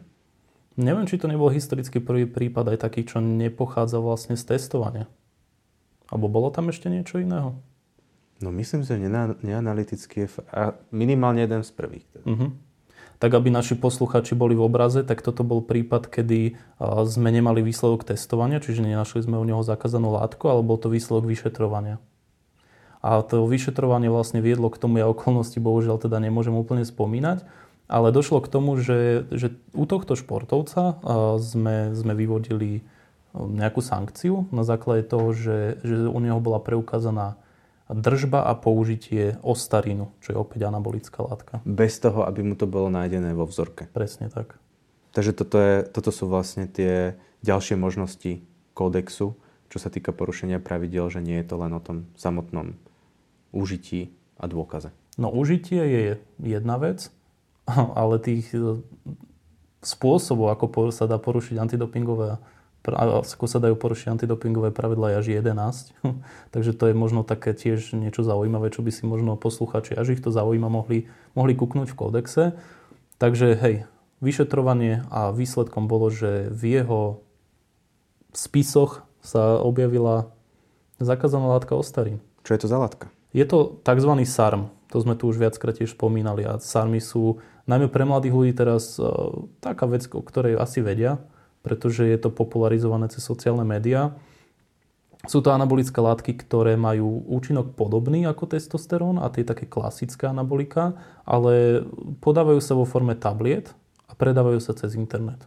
[0.77, 5.05] Neviem, či to nebol historicky prvý prípad aj taký, čo nepochádza vlastne z testovania.
[6.09, 7.57] Alebo bolo tam ešte niečo iného?
[8.41, 8.99] No myslím, že
[9.45, 12.05] neanalytický je a minimálne jeden z prvých.
[12.27, 12.53] Uh-huh.
[13.23, 16.59] Tak aby naši posluchači boli v obraze, tak toto bol prípad, kedy
[17.07, 21.31] sme nemali výsledok testovania, čiže nenašli sme u neho zakázanú látku, ale bol to výsledok
[21.31, 22.03] vyšetrovania.
[22.99, 27.47] A to vyšetrovanie vlastne viedlo k tomu, ja okolnosti bohužiaľ teda nemôžem úplne spomínať,
[27.87, 30.99] ale došlo k tomu, že, že u tohto športovca
[31.39, 32.83] sme, sme vyvodili
[33.35, 37.39] nejakú sankciu na základe toho, že, že u neho bola preukázaná
[37.93, 41.55] držba a použitie ostarinu, čo je opäť anabolická látka.
[41.69, 43.89] Bez toho, aby mu to bolo nájdené vo vzorke.
[43.93, 44.57] Presne tak.
[45.13, 48.41] Takže toto, je, toto sú vlastne tie ďalšie možnosti
[48.73, 49.37] kódexu,
[49.69, 52.77] čo sa týka porušenia pravidel, že nie je to len o tom samotnom
[53.53, 54.93] užití a dôkaze.
[55.21, 56.03] No užitie je
[56.41, 57.13] jedna vec,
[58.01, 58.81] ale tých e,
[59.85, 62.41] spôsobov, ako sa dá porušiť antidopingové
[62.83, 65.95] ako sa dajú porušiť antidopingové pravidla až 11.
[66.55, 70.23] Takže to je možno také tiež niečo zaujímavé, čo by si možno posluchači, až ich
[70.23, 71.07] to zaujíma, mohli,
[71.39, 72.43] mohli kúknúť v kódexe.
[73.23, 73.87] Takže hej,
[74.19, 77.23] vyšetrovanie a výsledkom bolo, že v jeho
[78.35, 80.35] spisoch sa objavila
[80.99, 82.19] zakázaná látka ostarín.
[82.43, 83.07] Čo je to za látka?
[83.31, 84.13] Je to tzv.
[84.27, 84.75] SARM.
[84.91, 86.45] To sme tu už viackrát tiež spomínali.
[86.45, 91.23] A SARMy sú najmä pre mladých ľudí teraz uh, taká vec, o ktorej asi vedia,
[91.63, 94.13] pretože je to popularizované cez sociálne médiá.
[95.31, 100.99] Sú to anabolické látky, ktoré majú účinok podobný ako testosterón a tie také klasické anabolika,
[101.23, 101.87] ale
[102.19, 103.71] podávajú sa vo forme tabliet
[104.11, 105.47] a predávajú sa cez internet.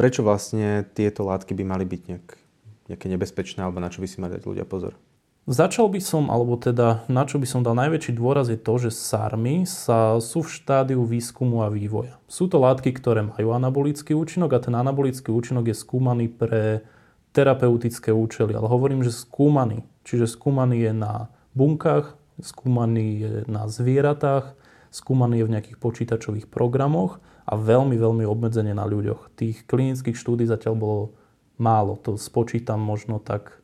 [0.00, 2.26] Prečo vlastne tieto látky by mali byť nejak,
[2.88, 4.96] nejaké nebezpečné alebo na čo by si mali dať ľudia pozor?
[5.42, 8.94] Začal by som, alebo teda na čo by som dal najväčší dôraz je to, že
[8.94, 12.14] SARMy sa, sú v štádiu výskumu a vývoja.
[12.30, 16.86] Sú to látky, ktoré majú anabolický účinok a ten anabolický účinok je skúmaný pre
[17.34, 18.54] terapeutické účely.
[18.54, 19.82] Ale hovorím, že skúmaný.
[20.06, 21.26] Čiže skúmaný je na
[21.58, 24.54] bunkách, skúmaný je na zvieratách,
[24.94, 27.18] skúmaný je v nejakých počítačových programoch
[27.50, 29.34] a veľmi, veľmi obmedzenie na ľuďoch.
[29.34, 31.02] Tých klinických štúdí zatiaľ bolo
[31.58, 31.98] málo.
[32.06, 33.61] To spočítam možno tak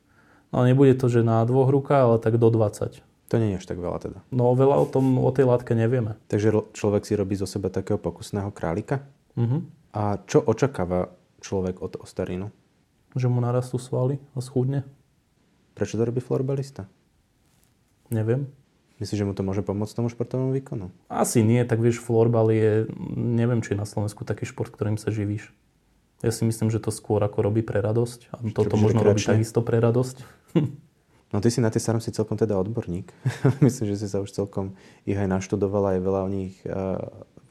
[0.53, 3.05] No nebude to, že na dvoch rukách, ale tak do 20.
[3.29, 4.19] To nie je až tak veľa teda.
[4.33, 6.17] No veľa o tom, o tej látke nevieme.
[6.33, 9.05] Takže človek si robí zo seba takého pokusného králika?
[9.37, 9.69] Uh-huh.
[9.93, 11.13] A čo očakáva
[11.45, 12.49] človek od ostarínu?
[13.13, 14.89] Že mu narastú svaly a schudne.
[15.77, 16.89] Prečo to robí florbalista?
[18.09, 18.49] Neviem.
[18.99, 20.91] Myslíš, že mu to môže pomôcť tomu športovému výkonu?
[21.07, 25.15] Asi nie, tak vieš, florbal je, neviem, či je na Slovensku taký šport, ktorým sa
[25.15, 25.55] živíš.
[26.19, 28.35] Ja si myslím, že to skôr ako robí pre radosť.
[28.35, 30.27] A toto možno robí takisto pre radosť.
[31.29, 33.13] No ty si na tie starom si celkom teda odborník.
[33.61, 34.73] myslím, že si sa už celkom
[35.05, 36.97] ich aj naštudoval aj veľa o nich, uh,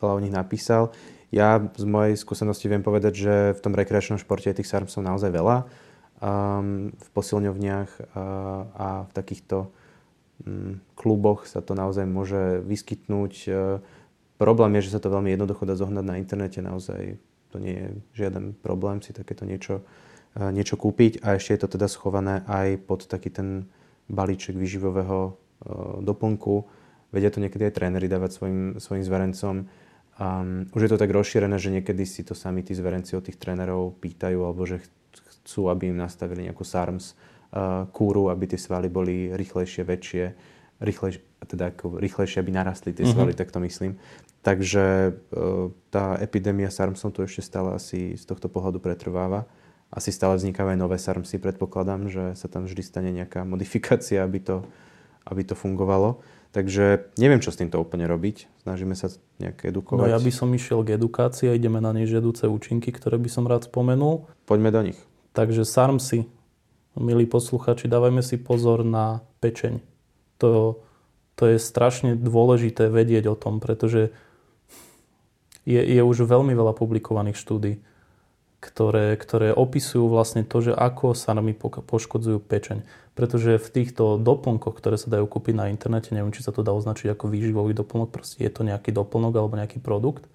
[0.02, 0.90] veľa o nich napísal.
[1.30, 5.30] Ja z mojej skúsenosti viem povedať, že v tom rekreačnom športe je tých sarmsov naozaj
[5.30, 5.70] veľa.
[6.18, 9.70] Um, v posilňovniach uh, a v takýchto
[10.42, 13.34] um, kluboch sa to naozaj môže vyskytnúť.
[13.46, 13.78] Uh,
[14.42, 16.66] problém je, že sa to veľmi jednoducho dá zohnať na internete.
[16.66, 17.22] Naozaj
[17.52, 19.84] to nie je žiaden problém si takéto niečo, e,
[20.38, 23.66] niečo kúpiť a ešte je to teda schované aj pod taký ten
[24.08, 25.32] balíček výživového e,
[26.06, 26.56] doplnku.
[27.10, 29.56] Vedia to niekedy aj tréneri dávať svojim, svojim zverencom.
[30.18, 33.38] Um, už je to tak rozšírené, že niekedy si to sami tí zverenci od tých
[33.38, 34.82] trénerov pýtajú, alebo že
[35.14, 40.26] chcú, aby im nastavili nejakú SARMS uh, kúru, aby tie svaly boli rýchlejšie, väčšie,
[40.82, 43.42] rýchlejšie, teda ako rýchlejšie, aby narastli tie svaly, mm-hmm.
[43.46, 43.94] tak to myslím.
[44.46, 45.12] Takže e,
[45.92, 49.44] tá epidémia SARMSom tu ešte stále asi z tohto pohľadu pretrváva.
[49.88, 54.44] Asi stále vznikajú aj nové SARMSy, predpokladám, že sa tam vždy stane nejaká modifikácia, aby
[54.44, 54.68] to,
[55.24, 56.20] aby to fungovalo.
[56.52, 58.68] Takže neviem, čo s týmto úplne robiť.
[58.68, 60.08] Snažíme sa nejak edukovať.
[60.08, 63.48] No ja by som išiel k edukácii a ideme na nežiaduce účinky, ktoré by som
[63.48, 64.28] rád spomenul.
[64.48, 65.00] Poďme do nich.
[65.36, 66.26] Takže SARMSy,
[66.98, 69.80] milí posluchači, dávajme si pozor na pečeň.
[70.42, 70.82] To,
[71.38, 74.10] to je strašne dôležité vedieť o tom, pretože
[75.68, 77.84] je, je už veľmi veľa publikovaných štúdí,
[78.58, 82.82] ktoré, ktoré opisujú vlastne to, že ako sa nami poškodzujú pečeň.
[83.14, 86.74] Pretože v týchto doplnkoch, ktoré sa dajú kúpiť na internete, neviem, či sa to dá
[86.74, 90.26] označiť ako výživový doplnok, proste je to nejaký doplnok alebo nejaký produkt,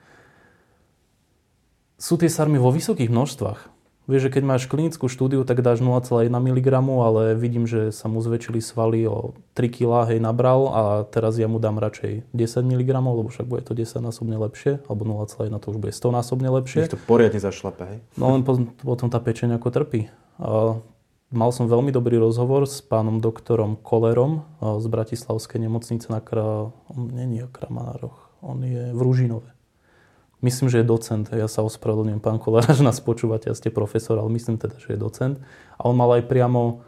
[2.03, 3.71] sú tie sarmy vo vysokých množstvách.
[4.11, 8.19] Vieš, že keď máš klinickú štúdiu, tak dáš 0,1 mg, ale vidím, že sa mu
[8.19, 12.91] zväčšili svaly o 3 kg, hej, nabral a teraz ja mu dám radšej 10 mg,
[12.99, 16.83] lebo však bude to 10 násobne lepšie, alebo 0,1 to už bude 100 násobne lepšie.
[16.83, 17.99] Nech to poriadne zašlape, hej?
[18.19, 18.43] No len
[18.83, 20.11] potom tá pečeň ako trpí.
[20.43, 20.83] A
[21.31, 26.75] mal som veľmi dobrý rozhovor s pánom doktorom Kolerom z Bratislavskej nemocnice na Kra...
[26.91, 29.52] On nie je Kramanároch, on je v Ružinove.
[30.43, 31.23] Myslím, že je docent.
[31.31, 34.93] Ja sa ospravedlňujem, pán Kolár, že nás počúvate, ja ste profesor, ale myslím teda, že
[34.93, 35.39] je docent.
[35.79, 36.83] A on mal aj priamo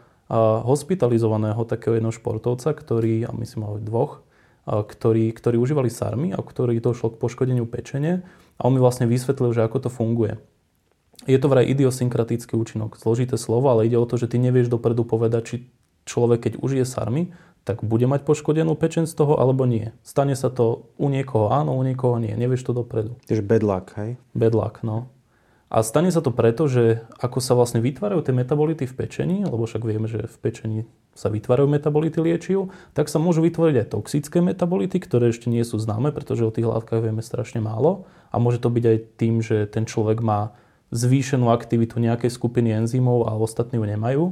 [0.67, 4.27] hospitalizovaného takého jednoho športovca, ktorý, a myslím aj dvoch,
[4.67, 8.27] ktorí, ktorí užívali sarmy a ktorý došlo k poškodeniu pečene.
[8.59, 10.35] A on mi vlastne vysvetlil, že ako to funguje.
[11.23, 12.99] Je to vraj idiosynkratický účinok.
[12.99, 15.55] Zložité slovo, ale ide o to, že ty nevieš dopredu povedať, či
[16.05, 17.33] človek, keď užije sarmy,
[17.65, 19.89] tak bude mať poškodenú pečen z toho alebo nie.
[20.05, 22.37] Stane sa to u niekoho áno, u niekoho nie.
[22.37, 23.17] Nevieš to dopredu.
[23.25, 24.21] Tiež bad luck, hej?
[24.37, 25.09] Bad luck, no.
[25.73, 29.65] A stane sa to preto, že ako sa vlastne vytvárajú tie metabolity v pečení, lebo
[29.65, 30.79] však vieme, že v pečení
[31.17, 35.81] sa vytvárajú metabolity liečiv, tak sa môžu vytvoriť aj toxické metabolity, ktoré ešte nie sú
[35.81, 38.05] známe, pretože o tých látkach vieme strašne málo.
[38.29, 40.53] A môže to byť aj tým, že ten človek má
[40.93, 44.23] zvýšenú aktivitu nejakej skupiny enzymov a ostatní ju nemajú.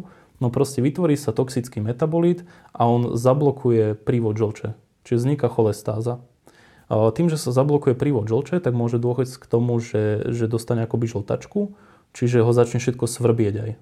[0.41, 4.73] No proste vytvorí sa toxický metabolit a on zablokuje prívod žlče.
[5.03, 6.23] Čiže vzniká cholestáza.
[6.89, 11.09] Tým, že sa zablokuje prívod žlče, tak môže dôjsť k tomu, že, že dostane akoby
[11.09, 11.73] žltačku,
[12.11, 13.71] čiže ho začne všetko svrbieť aj.
[13.73, 13.77] E,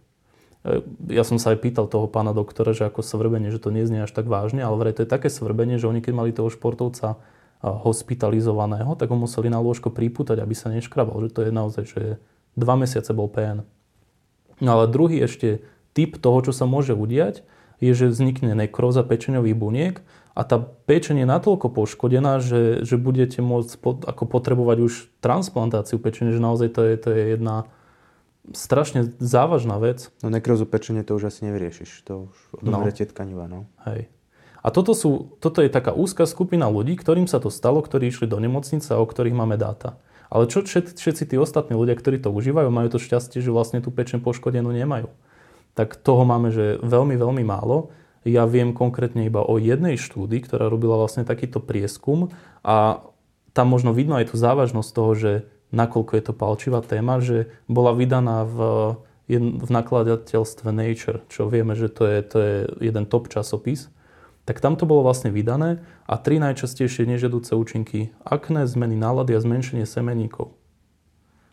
[1.11, 4.13] ja som sa aj pýtal toho pána doktora, že ako svrbenie, že to neznie až
[4.13, 7.19] tak vážne, ale vraj to je také svrbenie, že oni keď mali toho športovca
[7.61, 11.13] hospitalizovaného, tak ho museli na lôžko pripútať, aby sa neškrabal.
[11.21, 12.01] Že to je naozaj, že
[12.57, 13.61] dva mesiace bol PN.
[14.61, 17.43] No ale druhý ešte typ toho, čo sa môže udiať,
[17.81, 19.95] je, že vznikne nekróza pečeňových buniek
[20.37, 25.97] a tá pečeň je natoľko poškodená, že, že budete môcť pot, ako potrebovať už transplantáciu
[25.97, 27.67] pečene, že naozaj to je, to je jedna
[28.53, 30.13] strašne závažná vec.
[30.23, 33.09] No nekrózu pečene to už asi nevyriešiš, to už odumrete no.
[33.11, 33.59] tkaniva, no.
[33.89, 34.07] Hej.
[34.61, 38.29] A toto, sú, toto je taká úzka skupina ľudí, ktorým sa to stalo, ktorí išli
[38.29, 39.97] do nemocnice a o ktorých máme dáta.
[40.31, 43.91] Ale čo všetci tí ostatní ľudia, ktorí to užívajú, majú to šťastie, že vlastne tú
[43.91, 45.11] pečen poškodenú nemajú.
[45.77, 47.91] Tak toho máme, že veľmi, veľmi málo.
[48.27, 52.29] Ja viem konkrétne iba o jednej štúdii, ktorá robila vlastne takýto prieskum
[52.61, 53.01] a
[53.51, 55.31] tam možno vidno aj tú závažnosť toho, že
[55.73, 58.57] nakoľko je to palčivá téma, že bola vydaná v,
[59.31, 63.89] v nakladateľstve Nature, čo vieme, že to je, to je jeden top časopis
[64.45, 69.39] tak tam to bolo vlastne vydané a tri najčastejšie nežiaduce účinky akné, zmeny nálady a
[69.39, 70.57] zmenšenie semeníkov.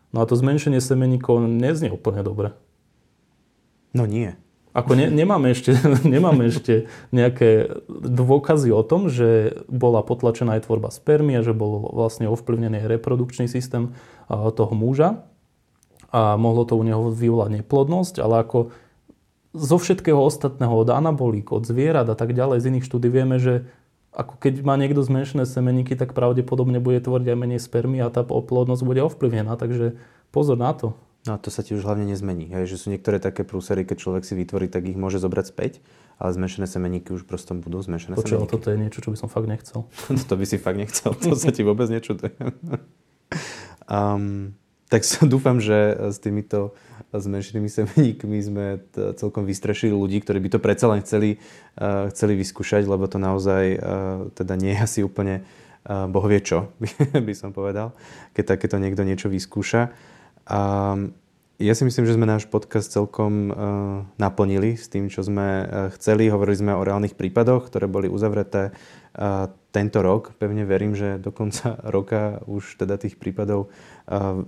[0.09, 2.57] No a to zmenšenie semeníkov neznie úplne dobre.
[3.93, 4.37] No nie.
[4.69, 5.73] Ako ne, nemáme, ešte,
[6.05, 12.29] nemáme ešte nejaké dôkazy o tom, že bola potlačená aj tvorba spermie, že bol vlastne
[12.29, 13.97] ovplyvnený reprodukčný systém
[14.29, 15.25] toho muža
[16.13, 18.73] a mohlo to u neho vyvolať neplodnosť, ale ako
[19.53, 23.65] zo všetkého ostatného, od anabolík, od zvierat a tak ďalej, z iných štúdí vieme, že
[24.13, 28.25] ako keď má niekto zmenšené semeníky, tak pravdepodobne bude tvoriť aj menej spermy a tá
[28.25, 29.97] oplodnosť bude ovplyvnená, takže
[30.33, 30.97] pozor na to.
[31.27, 32.47] No a to sa ti už hlavne nezmení.
[32.47, 35.83] Hej, že sú niektoré také prúsery, keď človek si vytvorí, tak ich môže zobrať späť,
[36.15, 38.53] ale zmenšené semeníky už prosto budú zmenšené Počuva, semeníky.
[38.55, 39.83] toto je niečo, čo by som fakt nechcel.
[40.31, 42.55] to by si fakt nechcel, to sa ti vôbec nečudujem.
[43.91, 44.55] um,
[44.87, 45.75] tak dúfam, že
[46.09, 46.73] s týmito
[47.11, 51.37] zmenšenými semeníkmi sme t- celkom vystrešili ľudí, ktorí by to predsa len chceli,
[51.77, 53.79] uh, chceli vyskúšať, lebo to naozaj uh,
[54.33, 55.43] teda nie je asi úplne
[55.85, 56.87] uh, bohvie čo, by,
[57.27, 57.91] by som povedal,
[58.33, 59.93] keď takéto niekto niečo vyskúša.
[60.49, 61.13] Um,
[61.59, 63.55] ja si myslím, že sme náš podcast celkom uh,
[64.15, 66.31] naplnili s tým, čo sme uh, chceli.
[66.31, 70.33] Hovorili sme o reálnych prípadoch, ktoré boli uzavreté uh, tento rok.
[70.39, 73.69] Pevne verím, že do konca roka už teda tých prípadov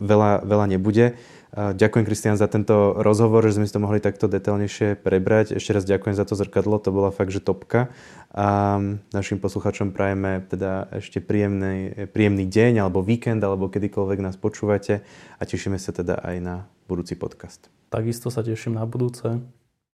[0.02, 1.14] veľa, veľa nebude.
[1.52, 5.60] Ďakujem, Kristian, za tento rozhovor, že sme si to mohli takto detailnejšie prebrať.
[5.60, 7.92] Ešte raz ďakujem za to zrkadlo, to bola fakt, že topka.
[8.32, 8.80] A
[9.12, 15.04] našim posluchačom prajeme teda ešte príjemný, príjemný deň, alebo víkend, alebo kedykoľvek nás počúvate
[15.36, 16.56] a tešíme sa teda aj na
[16.88, 17.68] budúci podcast.
[17.92, 19.44] Takisto sa teším na budúce.